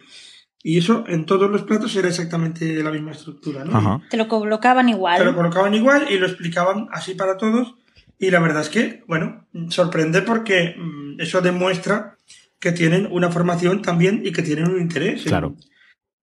[0.62, 3.76] Y eso en todos los platos era exactamente la misma estructura, ¿no?
[3.78, 4.00] Ajá.
[4.10, 5.18] Te lo colocaban igual.
[5.18, 7.76] Te lo colocaban igual y lo explicaban así para todos.
[8.18, 12.18] Y la verdad es que, bueno, sorprende porque mm, eso demuestra
[12.58, 15.56] que tienen una formación también y que tienen un interés en, Claro.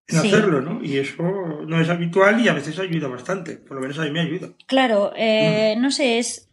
[0.07, 0.27] en Sí.
[0.27, 0.83] hacerlo, ¿no?
[0.83, 1.23] Y eso
[1.67, 3.57] no es habitual y a veces ayuda bastante.
[3.57, 4.49] Por lo menos a mí me ayuda.
[4.67, 6.46] Claro, eh, no sé, es.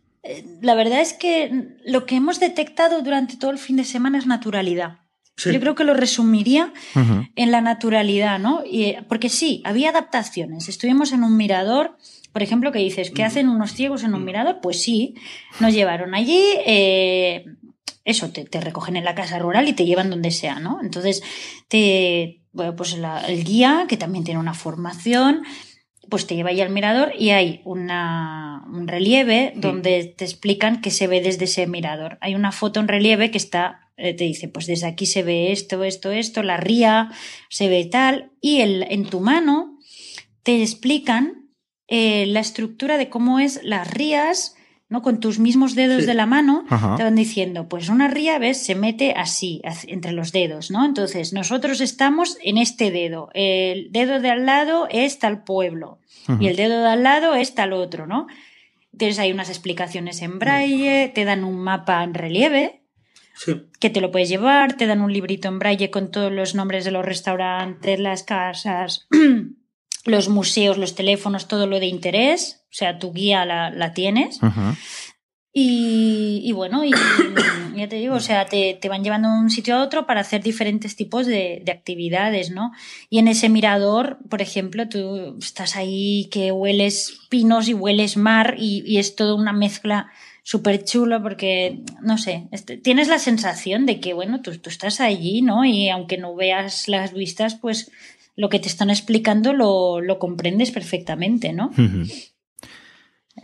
[0.62, 4.26] La verdad es que lo que hemos detectado durante todo el fin de semana es
[4.26, 4.98] naturalidad.
[5.36, 5.52] Sí.
[5.52, 6.72] Yo creo que lo resumiría
[7.34, 8.62] en la naturalidad, ¿no?
[8.64, 10.68] Y, eh, porque sí, había adaptaciones.
[10.68, 11.96] Estuvimos en un mirador,
[12.32, 14.60] por ejemplo, que dices, ¿qué hacen unos ciegos en un mirador?
[14.62, 15.14] Pues sí,
[15.60, 17.46] nos llevaron allí, eh,
[18.04, 20.78] eso, te, te recogen en la casa rural y te llevan donde sea, ¿no?
[20.82, 21.22] Entonces,
[21.68, 25.42] te, bueno, pues la- el guía, que también tiene una formación,
[26.08, 30.90] pues te lleva ahí al mirador y hay una, un relieve donde te explican que
[30.90, 32.18] se ve desde ese mirador.
[32.20, 35.52] Hay una foto en relieve que está, eh, te dice, pues desde aquí se ve
[35.52, 37.10] esto, esto, esto, la ría,
[37.48, 39.78] se ve tal, y el, en tu mano
[40.42, 41.50] te explican
[41.88, 44.56] eh, la estructura de cómo es las rías,
[44.94, 45.02] ¿no?
[45.02, 46.06] Con tus mismos dedos Sí.
[46.06, 46.94] de la mano, Ajá.
[46.96, 48.62] te van diciendo, pues una ría, ¿ves?
[48.64, 50.84] Se mete así, entre los dedos, ¿no?
[50.84, 53.28] Entonces, nosotros estamos en este dedo.
[53.34, 55.98] El dedo de al lado es tal pueblo.
[56.40, 58.26] Y el dedo de al lado es tal otro, ¿no?
[58.92, 62.82] Entonces hay unas explicaciones en braille, te dan un mapa en relieve,
[63.36, 63.62] Sí.
[63.80, 66.84] que te lo puedes llevar, te dan un librito en braille con todos los nombres
[66.84, 69.08] de los restaurantes, las casas,
[70.04, 72.62] los museos, los teléfonos, todo lo de interés.
[72.70, 74.38] O sea, tu guía la, la tienes.
[75.56, 76.90] Y, y bueno, y,
[77.76, 80.20] ya te digo, o sea, te, te van llevando de un sitio a otro para
[80.20, 82.72] hacer diferentes tipos de, de actividades, ¿no?
[83.08, 88.56] Y en ese mirador, por ejemplo, tú estás ahí que hueles pinos y hueles mar
[88.58, 90.10] y, y es toda una mezcla
[90.42, 95.00] súper chulo porque, no sé, este- tienes la sensación de que, bueno, tú, tú estás
[95.00, 95.64] allí, ¿no?
[95.64, 97.92] Y aunque no veas las vistas, pues
[98.36, 101.66] lo que te están explicando lo, lo comprendes perfectamente, ¿no?
[101.68, 102.04] Ujú.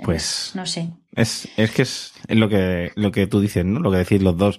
[0.05, 0.89] Pues No sé.
[1.17, 3.81] es, es que es, es lo que lo que tú dices, ¿no?
[3.81, 4.59] Lo que decís los dos.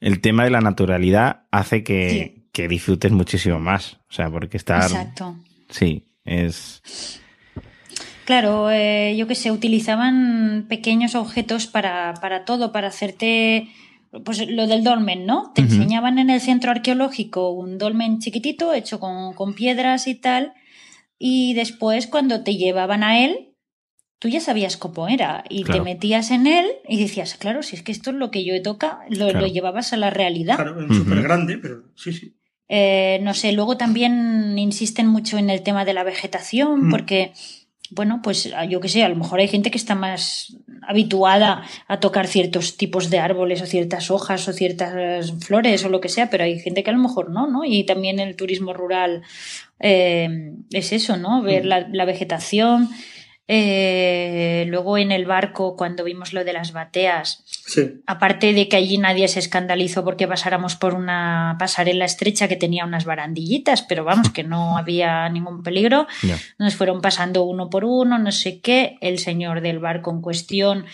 [0.00, 2.48] El tema de la naturalidad hace que, Sí.
[2.52, 3.98] que disfrutes muchísimo más.
[4.08, 4.82] O sea, porque estar.
[4.82, 5.36] Exacto.
[5.68, 7.20] Sí, es.
[8.24, 13.68] Claro, eh, yo que sé, utilizaban pequeños objetos para, para todo, para hacerte,
[14.24, 15.52] pues lo del dolmen, ¿no?
[15.54, 20.52] Te enseñaban en el centro arqueológico un dolmen chiquitito hecho con, con piedras y tal,
[21.18, 23.54] y después cuando te llevaban a él,
[24.18, 25.82] tú ya sabías cómo era y Claro.
[25.84, 28.52] te metías en él y decías, claro, si es que esto es lo que yo
[28.54, 29.40] he tocado, lo, Claro.
[29.40, 30.56] lo llevabas a la realidad.
[30.56, 32.36] Claro, súper grande, pero sí, sí.
[32.68, 36.90] Eh, no sé, luego también insisten mucho en el tema de la vegetación, Mm.
[36.90, 37.32] porque,
[37.90, 42.00] bueno, pues yo que sé, a lo mejor hay gente que está más habituada a
[42.00, 46.30] tocar ciertos tipos de árboles o ciertas hojas o ciertas flores o lo que sea,
[46.30, 47.64] pero hay gente que a lo mejor no, ¿no?
[47.64, 49.22] Y también el turismo rural
[49.80, 51.42] eh, es eso, ¿no?
[51.42, 52.88] Ver la, la vegetación.
[53.48, 58.00] Eh, luego en el barco, cuando vimos lo de las bateas, Sí.
[58.06, 62.84] aparte de que allí nadie se escandalizó porque pasáramos por una pasarela estrecha que tenía
[62.84, 66.06] unas barandillitas, pero vamos, que no había ningún peligro.
[66.58, 68.96] Nos fueron pasando uno por uno, no sé qué.
[69.00, 70.84] El señor del barco en cuestión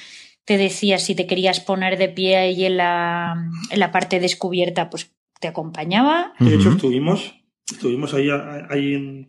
[0.46, 3.34] te decía si te querías poner de pie ahí en la,
[3.70, 6.32] en la parte descubierta, pues te acompañaba.
[6.38, 7.34] De hecho, estuvimos,
[7.70, 8.28] estuvimos ahí,
[8.70, 9.28] ahí en,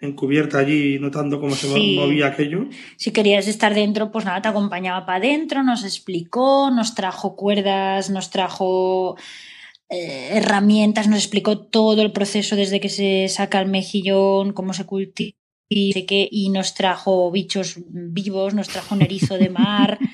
[0.00, 1.96] en cubierta, allí notando cómo se Sí.
[1.98, 2.66] movía aquello.
[2.96, 8.10] Si querías estar dentro, pues nada, te acompañaba para adentro, nos explicó, nos trajo cuerdas,
[8.10, 9.16] nos trajo
[9.88, 14.84] eh, herramientas, nos explicó todo el proceso desde que se saca el mejillón, cómo se
[14.84, 15.36] cultiva
[15.68, 19.98] y, qué, y nos trajo bichos vivos, nos trajo un erizo de mar.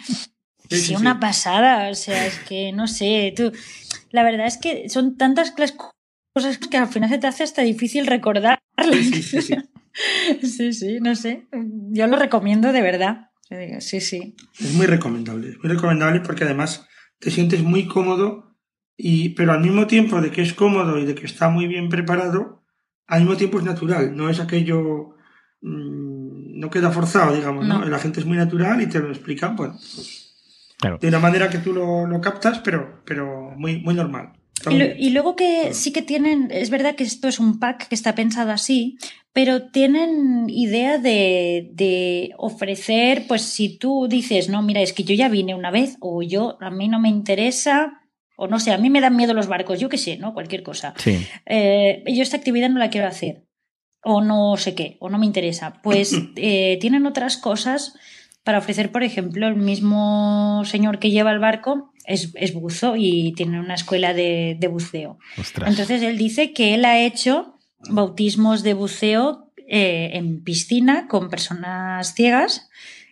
[0.71, 3.53] Sí, una pasada, o sea, es que no sé, tú,
[4.11, 8.07] la verdad es que son tantas cosas que al final se te hace hasta difícil
[8.07, 8.59] recordarlas.
[8.89, 9.55] Sí, sí, sí.
[10.43, 11.47] Sí, sí, no sé.
[11.91, 13.31] Yo lo recomiendo de verdad.
[13.81, 14.35] Sí, sí.
[14.59, 16.87] Es muy recomendable, es muy recomendable porque además
[17.19, 18.57] te sientes muy cómodo,
[18.97, 21.89] y, pero al mismo tiempo de que es cómodo y de que está muy bien
[21.89, 22.65] preparado,
[23.07, 25.17] al mismo tiempo es natural, no es aquello,
[25.61, 27.81] mm, no queda forzado, digamos, ¿no?
[27.81, 27.85] No.
[27.87, 30.31] La gente es muy natural y te lo explican, bueno, pues,
[30.79, 30.99] Claro.
[30.99, 34.33] de una manera que tú lo, lo captas, pero, pero muy, muy normal.
[34.71, 37.95] Y, lo- luego que sí que tienen, es verdad que esto es un pack que
[37.95, 38.97] está pensado así,
[39.33, 45.15] pero tienen idea de, de ofrecer, pues si tú dices, no, mira, es que yo
[45.15, 48.01] ya vine una vez, o yo, a mí no me interesa,
[48.37, 50.35] o no sé, a mí me dan miedo los barcos, yo qué sé, ¿no?
[50.35, 50.95] Cualquier cosa.
[50.99, 51.27] Sí.
[51.47, 53.45] eh, yo esta actividad no la quiero hacer,
[54.05, 55.81] o no sé qué, o no me interesa.
[55.83, 57.95] Pues eh, tienen otras cosas
[58.45, 63.33] para ofrecer, por ejemplo, el mismo señor que lleva el barco es, es buzo y
[63.35, 65.19] tiene una escuela de, de buceo.
[65.39, 65.71] Ostras.
[65.71, 67.59] Entonces él dice que él ha hecho
[67.91, 72.69] bautismos de buceo eh, en piscina con personas ciegas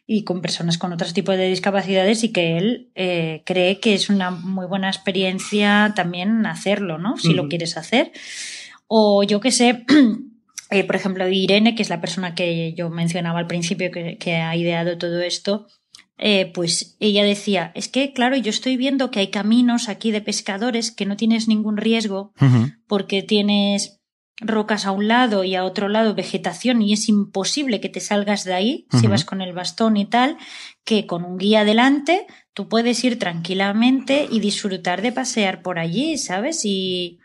[0.06, 4.10] y con personas con otros tipos de discapacidades y que él eh, cree que es
[4.10, 7.16] una muy buena experiencia también hacerlo, ¿no?
[7.16, 8.10] Si lo quieres hacer.
[8.88, 9.84] O yo que sé,
[10.70, 14.34] eh, por ejemplo, Irene, que es la persona que yo mencionaba al principio que, que
[14.36, 15.68] ha ideado todo esto,
[16.22, 20.20] eh, pues ella decía, es que claro, yo estoy viendo que hay caminos aquí de
[20.20, 22.34] pescadores que no tienes ningún riesgo
[22.86, 24.00] porque tienes
[24.38, 28.44] rocas a un lado y a otro lado vegetación y es imposible que te salgas
[28.44, 30.36] de ahí si vas con el bastón y tal,
[30.84, 36.18] que con un guía delante tú puedes ir tranquilamente y disfrutar de pasear por allí,
[36.18, 36.66] ¿sabes?
[36.66, 37.19] Y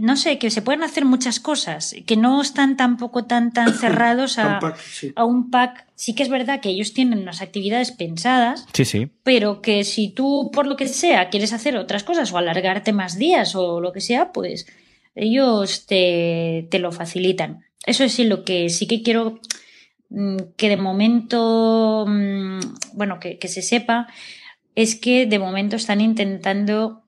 [0.00, 4.38] no sé, que se pueden hacer muchas cosas, que no están tampoco tan tan cerrados
[4.38, 5.12] a, sí.
[5.16, 5.86] a un pack.
[5.94, 9.08] Sí que es verdad que ellos tienen unas actividades pensadas, Sí, sí.
[9.22, 13.16] pero que si tú, por lo que sea, quieres hacer otras cosas o alargarte más
[13.16, 14.66] días o lo que sea, pues
[15.14, 17.64] ellos te, te lo facilitan.
[17.86, 19.40] Eso es sí, lo que sí que quiero
[20.10, 22.60] mm, que de momento, mm,
[22.92, 24.08] bueno, que, que se sepa,
[24.74, 27.02] es que de momento están intentando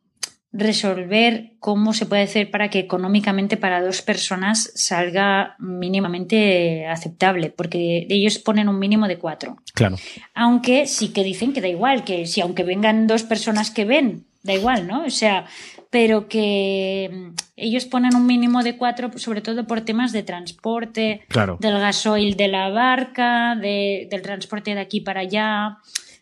[0.53, 8.07] resolver cómo se puede hacer para que económicamente para dos personas salga mínimamente aceptable, porque
[8.09, 9.59] ellos ponen un mínimo de cuatro.
[9.74, 9.96] Claro.
[10.34, 14.24] Aunque sí que dicen que da igual, que si aunque vengan dos personas que ven,
[14.42, 15.05] da igual, ¿no?
[15.05, 15.44] O sea,
[15.90, 21.22] pero que mm, ellos ponen un mínimo de cuatro, sobre todo por temas de transporte,
[21.28, 21.59] Claro.
[21.61, 25.78] del gasoil de la barca, de- del transporte de aquí para allá,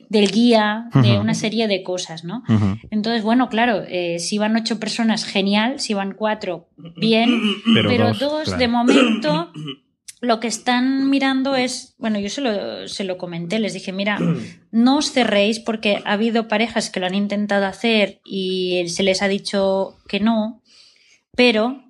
[0.08, 2.42] del guía, de una serie de cosas, ¿no?
[2.90, 7.40] Entonces, bueno, claro, eh, si van ocho personas, genial, si van cuatro, bien,
[7.74, 8.58] Pero pero, dos, dos, claro.
[8.58, 9.52] de momento
[10.20, 14.18] lo que están mirando es, bueno, yo se lo, se lo comenté, les dije, mira,
[14.70, 19.22] no os cerréis porque ha habido parejas que lo han intentado hacer y se les
[19.22, 20.62] ha dicho que no,
[21.34, 21.84] pero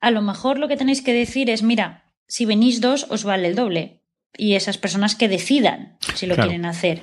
[0.00, 3.48] a lo mejor lo que tenéis que decir es, mira, si venís dos os vale
[3.48, 3.97] el doble
[4.36, 6.50] y esas personas que decidan si lo Claro.
[6.50, 7.02] quieren hacer.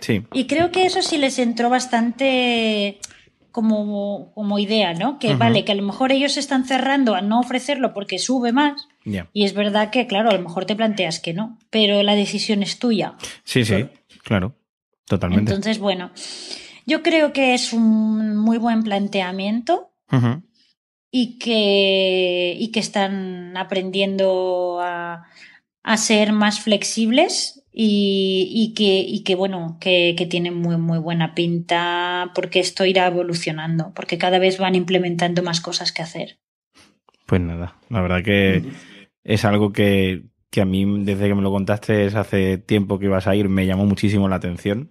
[0.00, 0.24] Sí.
[0.32, 2.98] Y creo que eso sí les entró bastante
[3.52, 5.18] como, como idea, ¿no?
[5.20, 8.50] Que vale, que a lo mejor ellos se están cerrando a no ofrecerlo porque sube
[8.52, 8.88] más.
[9.32, 12.62] Y es verdad que, claro, a lo mejor te planteas que no, pero la decisión
[12.62, 13.14] es tuya.
[13.44, 13.86] Sí, sí.
[14.24, 14.56] Claro.
[15.06, 15.50] Totalmente.
[15.52, 16.10] Entonces, bueno,
[16.86, 19.90] yo creo que es un muy buen planteamiento
[21.10, 25.26] y que, y que están aprendiendo a,
[25.82, 30.98] a ser más flexibles y, y que, y que bueno, que, que tienen muy, muy
[30.98, 36.38] buena pinta porque esto irá evolucionando, porque cada vez van implementando más cosas que hacer.
[37.26, 38.62] Pues nada, la verdad que
[39.24, 43.26] es algo que, que a mí, desde que me lo contaste hace tiempo que ibas
[43.26, 44.90] a ir, me llamó muchísimo la atención.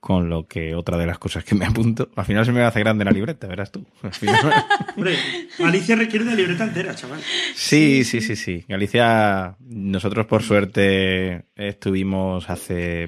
[0.00, 2.10] Con lo que otra de las cosas que me apunto.
[2.16, 3.86] Al final se me hace grande la libreta, verás tú.
[4.02, 4.40] Al final-
[4.96, 5.14] Hombre,
[5.58, 7.20] Galicia requiere una libreta entera, chaval.
[7.54, 8.64] Sí, sí, sí, sí.
[8.66, 13.06] Galicia, nosotros por suerte estuvimos hace,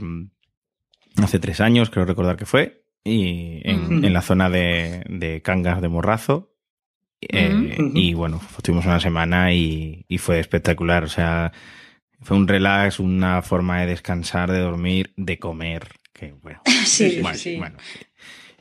[1.17, 5.89] hace tres años, creo recordar que fue, y en, la zona de, de Cangas de
[5.89, 6.51] Morrazo.
[7.21, 7.77] Eh.
[7.95, 11.05] Y bueno, estuvimos una semana y, y fue espectacular.
[11.05, 11.53] O sea,
[12.21, 15.89] fue un relax, una forma de descansar, de dormir, de comer.
[16.27, 16.61] Que bueno.
[16.85, 17.57] Sí, bueno, sí.
[17.57, 17.77] bueno.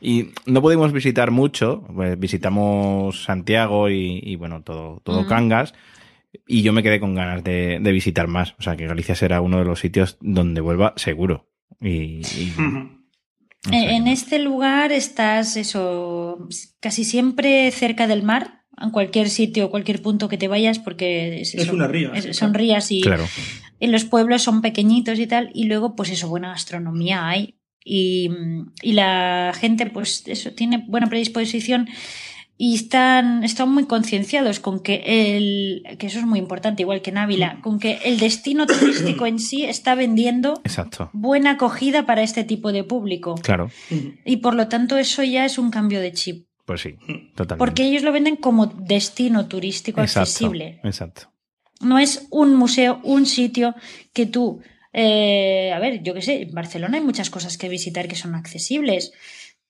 [0.00, 5.28] Y no pudimos visitar mucho, pues visitamos Santiago y, y, bueno, todo, todo.
[5.28, 5.74] Cangas.
[6.48, 8.54] Y yo me quedé con ganas de, de visitar más.
[8.58, 11.48] O sea, que Galicia será uno de los sitios donde vuelva seguro.
[11.80, 12.22] Y.
[13.70, 16.48] Eh, En este lugar estás eso
[16.80, 21.54] casi siempre cerca del mar, en cualquier sitio, cualquier punto que te vayas, porque es,
[21.54, 23.24] Es eso, una ría, es- son rías y, Claro.
[23.82, 27.56] Y los pueblos son pequeñitos y tal, y luego pues eso, buena gastronomía hay.
[27.84, 28.30] Y,
[28.80, 31.88] y la gente pues eso tiene buena predisposición
[32.56, 37.10] y están, están muy concienciados con que el, que eso es muy importante, igual que
[37.10, 41.10] en Ávila, con que el destino turístico en sí está vendiendo Exacto.
[41.12, 43.34] buena acogida para este tipo de público.
[43.42, 43.68] Claro.
[43.90, 44.12] Ujú.
[44.24, 46.46] Y por lo tanto eso ya es un cambio de chip.
[46.66, 46.94] Pues sí,
[47.34, 47.58] totalmente.
[47.58, 50.80] Porque ellos lo venden como destino turístico Exacto, accesible.
[50.84, 51.32] Exacto.
[51.82, 53.74] No es un museo, un sitio
[54.12, 54.60] que tú...
[54.92, 58.34] eh, a ver, yo qué sé, en Barcelona hay muchas cosas que visitar que son
[58.34, 59.12] accesibles,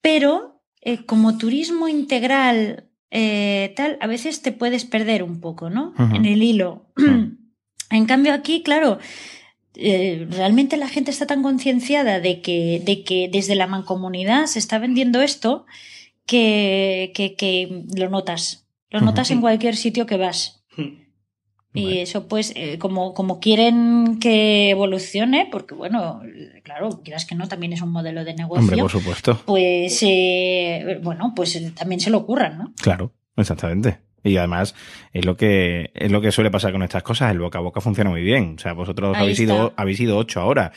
[0.01, 5.95] pero eh, como turismo integral eh, tal, a veces te puedes perder un poco, ¿no?
[6.15, 6.87] En el hilo.
[7.91, 8.99] En cambio aquí, claro,
[9.75, 14.59] eh, realmente la gente está tan concienciada de que, de que desde la mancomunidad se
[14.59, 15.67] está vendiendo esto
[16.25, 18.67] que, que, que lo notas.
[18.89, 20.65] Lo notas en cualquier sitio que vas.
[21.75, 26.20] Y eso, pues, eh, como, como quieren que evolucione, porque, bueno,
[26.64, 29.41] claro, quieras que no, también es un modelo de negocio, Hombre, por supuesto.
[29.47, 32.73] pues, eh, bueno, pues eh, también se lo ocurran, ¿no?
[32.83, 34.01] Claro, exactamente.
[34.25, 34.75] Y además
[35.12, 37.33] es lo que es lo que suele pasar con estas cosas.
[37.33, 38.55] El boca a boca funciona muy bien.
[38.57, 39.83] O sea, vosotros Ahí habéis ido, está.
[39.83, 40.70] habéis ido ocho ahora.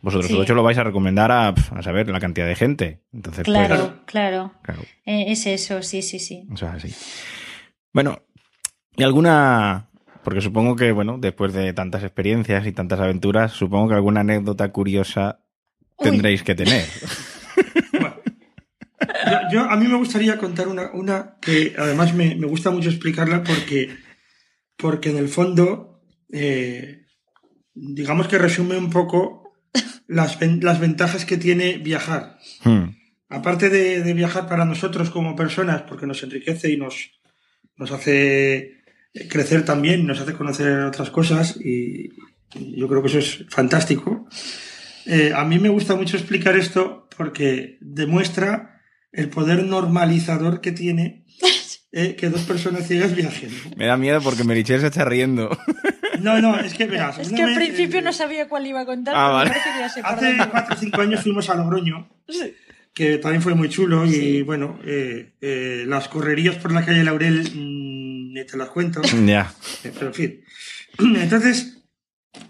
[0.00, 0.36] Vosotros Sí.
[0.36, 3.02] ocho lo vais a recomendar a, a saber la cantidad de gente.
[3.12, 4.52] Entonces, pues, Claro, claro.
[4.62, 4.80] claro.
[5.04, 6.46] Eh, es eso, sí, sí, sí.
[6.52, 6.88] O sea, sí.
[7.92, 8.18] Bueno,
[8.96, 9.87] ¿y alguna...?
[10.28, 14.70] Porque supongo que, bueno, después de tantas experiencias y tantas aventuras, supongo que alguna anécdota
[14.72, 15.40] curiosa
[15.96, 16.10] Uy.
[16.10, 16.84] tendréis que tener.
[17.98, 18.14] Bueno,
[19.30, 22.90] yo, yo- a mí me gustaría contar una, una que además me, me gusta mucho
[22.90, 23.88] explicarla porque,
[24.76, 27.06] porque en el fondo, eh,
[27.72, 29.54] digamos que resume un poco
[30.08, 32.36] las, las ventajas que tiene viajar.
[32.64, 32.90] Hmm,
[33.30, 37.12] Aparte de, de viajar para nosotros como personas, porque nos enriquece y nos,
[37.76, 38.77] nos hace
[39.28, 42.10] crecer también, nos hace conocer otras cosas y,
[42.54, 44.28] y yo creo que eso es fantástico.
[45.06, 48.80] Eh, a mí me gusta mucho explicar esto porque demuestra
[49.12, 51.24] el poder normalizador que tiene
[51.92, 53.50] eh, que dos personas ciegas viajen.
[53.76, 55.56] Me da miedo porque Merichel se está riendo.
[56.20, 57.18] No, no, es que verás.
[57.18, 59.52] Es que al principio no sabía cuál iba a contar, Ah, vale.
[59.52, 60.50] que Hace dónde va.
[60.50, 62.54] cuatro o cinco años fuimos a Logroño, Sí.
[62.92, 64.42] que también fue muy chulo y Sí.
[64.42, 67.87] bueno, eh, eh, las correrías por la calle Laurel mm,
[68.32, 69.52] ni te las cuento, ya.
[69.84, 70.44] eh, pero en fin.
[70.98, 71.78] Entonces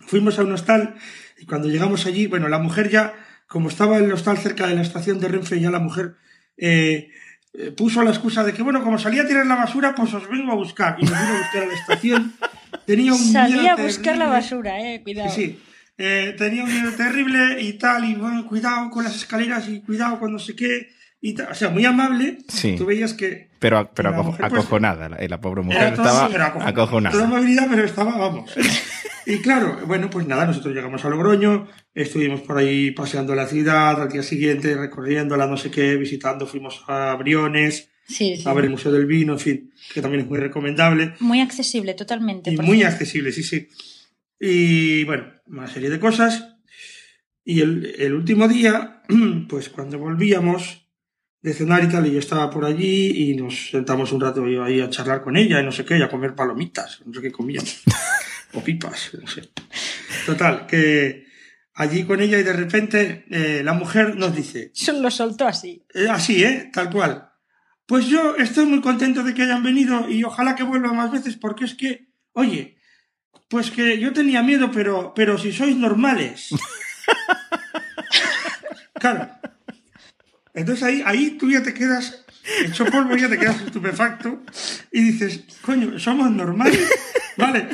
[0.07, 0.97] fuimos a un hostal
[1.39, 3.15] y cuando llegamos allí, bueno, la mujer ya,
[3.47, 6.17] como estaba el hostal cerca de la estación de Renfe, ya la mujer
[6.57, 7.11] eh,
[7.55, 10.29] eh, puso la excusa de que, bueno, como salía a tirar la basura, pues os
[10.29, 10.97] vengo a buscar.
[10.99, 12.35] Y nos vino a buscar a la estación.
[12.87, 15.31] Tenía un Salía miedo a buscar la basura, eh, cuidado.
[15.31, 15.63] Sí, sí.
[16.01, 20.21] Eh, tenía un miedo terrible y tal, y bueno, cuidado con las escaleras y cuidado
[20.21, 20.91] con no sé qué.
[21.21, 21.51] Y tal.
[21.51, 22.39] O sea, muy amable.
[22.49, 22.77] Sí.
[22.77, 23.49] Tú veías que.
[23.59, 26.47] Pero, pero La aco- mujer, pues, acojonada, la, la pobre mujer todo- estaba sí, era
[26.69, 27.13] acojonada.
[27.17, 28.51] Toda movilidad, pero estaba, vamos.
[29.27, 34.01] y claro, bueno, pues nada, nosotros llegamos a Logroño, estuvimos por ahí paseando la ciudad,
[34.01, 38.49] al día siguiente recorriéndola, no sé qué, visitando, fuimos a Briones, Sí, sí.
[38.49, 41.15] a ver el Museo del Vino, en fin, que también es muy recomendable.
[41.19, 42.53] Muy accesible, totalmente.
[42.53, 43.69] Y por muy accesible, sí, sí.
[44.41, 46.55] Y bueno, una serie de cosas.
[47.45, 49.03] Y el, el último día,
[49.49, 50.88] pues cuando volvíamos
[51.41, 54.65] de cenar y tal, y yo estaba por allí y nos sentamos un rato yo
[54.65, 57.21] ahí a charlar con ella y no sé qué, y a comer palomitas, no sé
[57.21, 57.83] qué comíamos.
[58.55, 59.51] o pipas, no sé.
[60.27, 61.27] Total, que
[61.75, 65.85] allí con ella y de repente eh, la mujer nos dice, Eso Lo soltó así.
[65.95, 66.71] eh, así, ¿eh?
[66.73, 67.29] Tal cual.
[67.87, 71.37] Pues yo estoy muy contento de que hayan venido y ojalá que vuelvan más veces
[71.37, 72.77] porque es que, oye,
[73.49, 76.51] pues que yo tenía miedo, pero, pero si sois normales.
[79.01, 79.31] Claro.
[80.61, 82.25] Entonces ahí, ahí tú ya te quedas
[82.65, 84.43] hecho polvo, ya te quedas estupefacto
[84.93, 86.89] y dices, coño, somos normales.
[87.37, 87.69] Vale.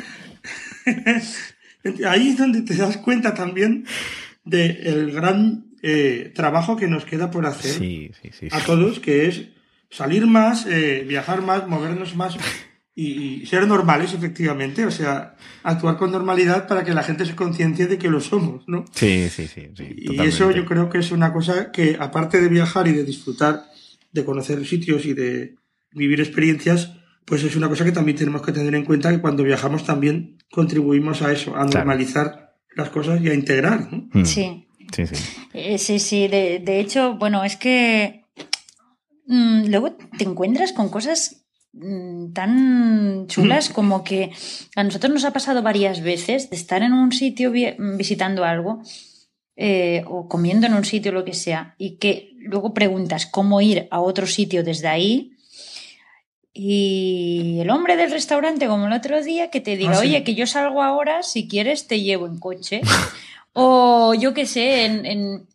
[2.07, 3.85] Ahí es donde te das cuenta también
[4.43, 8.47] del gran eh, trabajo que nos queda por hacer Sí, sí, sí.
[8.51, 9.43] a todos, que es
[9.89, 12.37] salir más, eh, viajar más, movernos más
[12.95, 14.85] y, y ser normales, efectivamente.
[14.85, 18.63] O sea, actuar con normalidad para que la gente se conciencie de que lo somos,
[18.67, 18.85] ¿no?
[18.93, 19.67] Sí, sí, sí.
[19.75, 20.27] sí, Y totalmente.
[20.29, 23.63] eso yo creo que es una cosa que, aparte de viajar y de disfrutar,
[24.11, 25.55] de conocer sitios y de
[25.91, 26.93] vivir experiencias,
[27.25, 30.37] pues es una cosa que también tenemos que tener en cuenta que cuando viajamos también
[30.51, 31.85] contribuimos a eso, a Claro.
[31.85, 33.91] normalizar las cosas y a integrar.
[33.91, 34.07] ¿no?
[34.13, 34.25] Mm.
[34.25, 34.61] Sí.
[34.95, 35.15] Sí, sí.
[35.53, 38.23] Eh, sí, sí, de, de hecho, bueno, es que
[39.27, 41.44] mm, luego te encuentras con cosas
[42.33, 44.31] tan chulas como que
[44.75, 48.81] a nosotros nos ha pasado varias veces de estar en un sitio vi- visitando algo
[49.57, 53.87] eh, o comiendo en un sitio, lo que sea, y que luego preguntas cómo ir
[53.91, 55.31] a otro sitio desde ahí.
[56.53, 60.07] Y el hombre del restaurante, como el otro día, que te diga, Ah, sí.
[60.07, 62.81] oye, que yo salgo ahora, si quieres te llevo en coche.
[63.53, 65.47] o yo qué sé, en, en,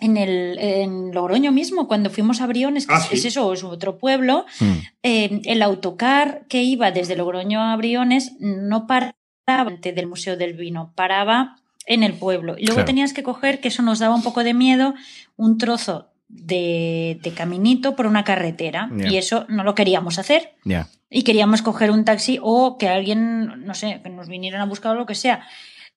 [0.00, 3.14] en el, en Logroño mismo, cuando fuimos a Briones, que Ah, es, sí.
[3.14, 4.72] es eso, es otro pueblo, Mm.
[5.02, 9.14] eh, el autocar que iba desde Logroño a Briones no paraba
[9.46, 12.54] antes del Museo del Vino, paraba en el pueblo.
[12.56, 12.86] Y luego Claro.
[12.86, 14.94] tenías que coger, que eso nos daba un poco de miedo,
[15.36, 18.90] un trozo de, de caminito por una carretera.
[19.08, 20.54] Y eso no lo queríamos hacer.
[20.64, 20.88] Ya.
[21.10, 24.92] Y queríamos coger un taxi o que alguien, no sé, que nos vinieran a buscar
[24.92, 25.46] o lo que sea.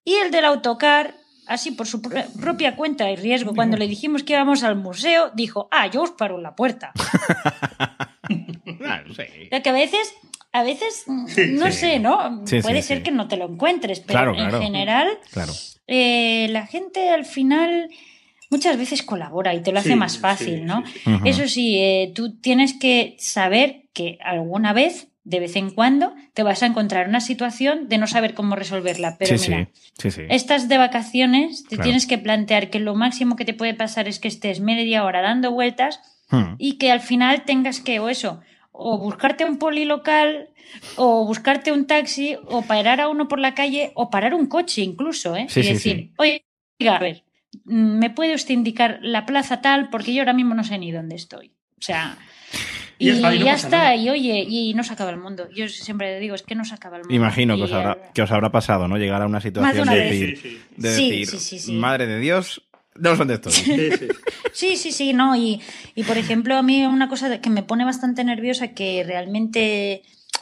[0.03, 1.15] Y el del autocar,
[1.47, 5.31] así por su pr- propia cuenta y riesgo, cuando le dijimos que íbamos al museo,
[5.33, 6.91] dijo, ah, yo os paro en la puerta.
[8.85, 9.11] Ah, sí.
[9.45, 10.13] O sea, que a veces,
[10.51, 11.71] a veces, Sí, no sí.
[11.73, 12.45] sé, ¿no?
[12.45, 13.03] Sí, Puede sí, ser sí.
[13.03, 14.61] que no te lo encuentres, pero Claro, en claro.
[14.61, 15.53] general, Claro.
[15.87, 17.89] eh, la gente al final
[18.49, 20.83] muchas veces colabora y te lo hace Sí, más fácil, sí, ¿no?
[21.25, 26.41] Eso sí, eh, tú tienes que saber que alguna vez, de vez en cuando, te
[26.43, 29.17] vas a encontrar en una situación de no saber cómo resolverla.
[29.19, 30.21] Pero sí, mira, sí, sí, sí.
[30.29, 31.83] estas de vacaciones te Claro.
[31.83, 35.21] tienes que plantear que lo máximo que te puede pasar es que estés media hora
[35.21, 35.99] dando vueltas
[36.29, 36.55] Mm.
[36.57, 40.49] y que al final tengas que, o eso, o buscarte un polilocal,
[40.97, 44.81] o buscarte un taxi, o parar a uno por la calle, o parar un coche
[44.81, 45.47] incluso, ¿eh?
[45.55, 47.23] Y decir, oiga, a ver,
[47.65, 49.89] ¿me puede usted indicar la plaza tal?
[49.89, 51.53] Porque yo ahora mismo no sé ni dónde estoy.
[51.79, 52.17] O sea...
[52.99, 53.95] Y Y, ya está, y no ya pasa está, nada.
[53.95, 55.47] y oye, y no se acaba el mundo.
[55.55, 57.15] Yo siempre digo, es que no se acaba el mundo.
[57.15, 58.97] Imagino que os, habrá, que os habrá pasado, ¿no?
[58.97, 61.71] Llegar a una situación una de decir, Sí, sí, de Sí, decir sí, sí, sí.
[61.73, 62.63] madre de Dios,
[62.95, 63.51] no sé dónde estoy.
[63.53, 64.07] sí, sí.
[64.53, 65.35] Sí, sí, sí, no.
[65.35, 65.61] Y,
[65.95, 70.01] y por ejemplo, a mí una cosa de- que me pone bastante nerviosa que realmente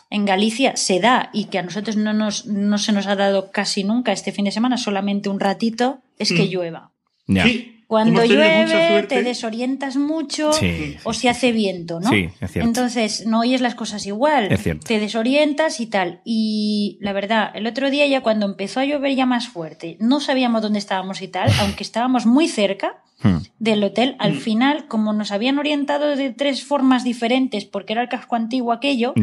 [0.10, 3.52] en Galicia se da y que a nosotros no, nos, no se nos ha dado
[3.52, 6.50] casi nunca este fin de semana, solamente un ratito, es que Mm.
[6.50, 6.92] llueva.
[7.28, 7.44] Ya.
[7.44, 12.10] Sí, Cuando llueve te desorientas mucho Sí, o sí, si hace viento, ¿no?
[12.10, 12.68] Sí, es cierto.
[12.68, 14.52] Entonces no oyes las cosas igual.
[14.52, 14.86] Es cierto.
[14.86, 16.20] Te desorientas y tal.
[16.26, 20.20] Y la verdad, el otro día ya cuando empezó a llover ya más fuerte, no
[20.20, 23.38] sabíamos dónde estábamos y tal, aunque estábamos muy cerca Hmm.
[23.60, 24.38] del hotel, al Mm.
[24.38, 29.14] final, como nos habían orientado de tres formas diferentes, porque era el casco antiguo aquello,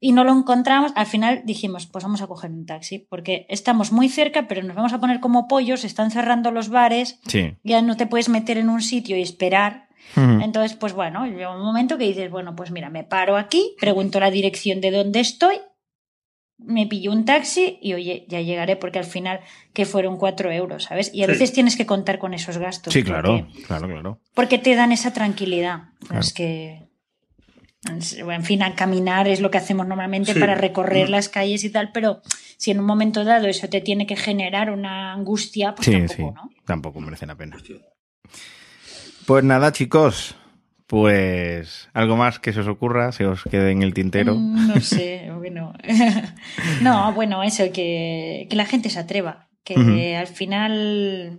[0.00, 3.92] y no lo encontramos, al final dijimos, pues vamos a coger un taxi, porque estamos
[3.92, 7.54] muy cerca, pero nos vamos a poner como pollos, están cerrando los bares, Sí.
[7.62, 9.88] ya no te puedes meter en un sitio y esperar.
[10.16, 10.42] Ujú.
[10.42, 14.18] Entonces, pues bueno, llega un momento que dices, bueno, pues mira, me paro aquí, pregunto
[14.18, 15.54] la dirección de dónde estoy,
[16.62, 19.40] me pillo un taxi y oye, ya llegaré porque al final
[19.72, 21.10] que fueron cuatro euros, ¿sabes?
[21.14, 21.32] Y a Sí.
[21.32, 22.92] veces tienes que contar con esos gastos.
[22.92, 24.20] Sí, claro, Porque, claro, claro.
[24.34, 25.84] porque te dan esa tranquilidad.
[26.06, 26.20] Claro.
[26.20, 26.88] Es que,
[27.88, 30.38] en fin, a caminar es lo que hacemos normalmente Sí.
[30.40, 31.12] para recorrer Mm.
[31.12, 32.20] las calles y tal, pero
[32.58, 36.32] si en un momento dado eso te tiene que generar una angustia, pues tampoco.
[36.34, 36.50] ¿no?
[36.66, 37.56] Tampoco merece la pena.
[39.26, 40.36] Pues nada, chicos.
[40.90, 44.34] Pues algo más que se os ocurra, se os quede en el tintero.
[44.34, 45.72] Mm, No sé, bueno.
[46.82, 49.48] no, bueno, eso, que, que la gente se atreva.
[49.62, 51.38] Que al final.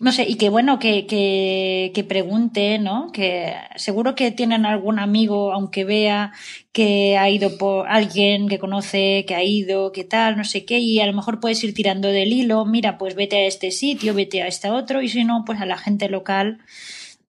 [0.00, 3.12] No sé, y que bueno, que, que, que pregunte, ¿no?
[3.12, 6.32] Que seguro que tienen algún amigo, aunque vea
[6.72, 10.80] que ha ido por alguien que conoce, que ha ido, que tal, no sé qué,
[10.80, 14.12] y a lo mejor puedes ir tirando del hilo, mira, pues vete a este sitio,
[14.12, 16.58] vete a este otro, y si no, pues a la gente local.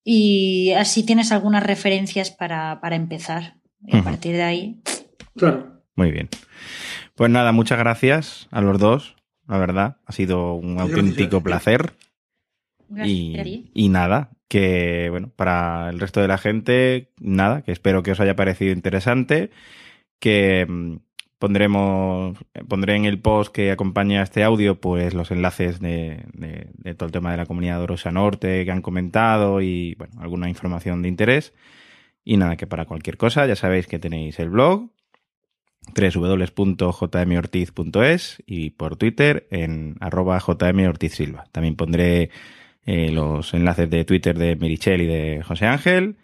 [0.03, 3.55] Y así tienes algunas referencias para, para empezar.
[3.85, 4.81] Y a partir de ahí.
[5.35, 5.81] Claro.
[5.95, 6.29] Muy bien.
[7.15, 9.15] Pues nada, muchas gracias a los dos.
[9.47, 11.43] La verdad, ha sido un Gracias, auténtico gracias.
[11.43, 11.93] placer.
[12.89, 13.47] Gracias.
[13.47, 18.11] Y, y nada, que bueno, para el resto de la gente, nada, que espero que
[18.11, 19.51] os haya parecido interesante,
[20.19, 20.95] que mm,
[21.43, 22.39] pondremos,
[22.69, 26.23] pondré en el post que acompaña a este audio, pues los enlaces de,
[26.97, 30.47] todo el tema de la comunidad de Orosa Norte que han comentado y bueno, alguna
[30.47, 31.53] información de interés.
[32.23, 34.89] Y nada, que para cualquier cosa ya sabéis que tenéis el blog
[35.93, 41.43] www.jmortiz.es y por Twitter en arroba jmortizsilva.
[41.51, 42.29] También pondré
[42.85, 46.15] eh, los enlaces de Twitter de Merichel y de José Ángel.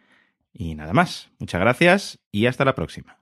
[0.53, 1.29] Y nada más.
[1.39, 3.17] Muchas gracias y hasta la próxima.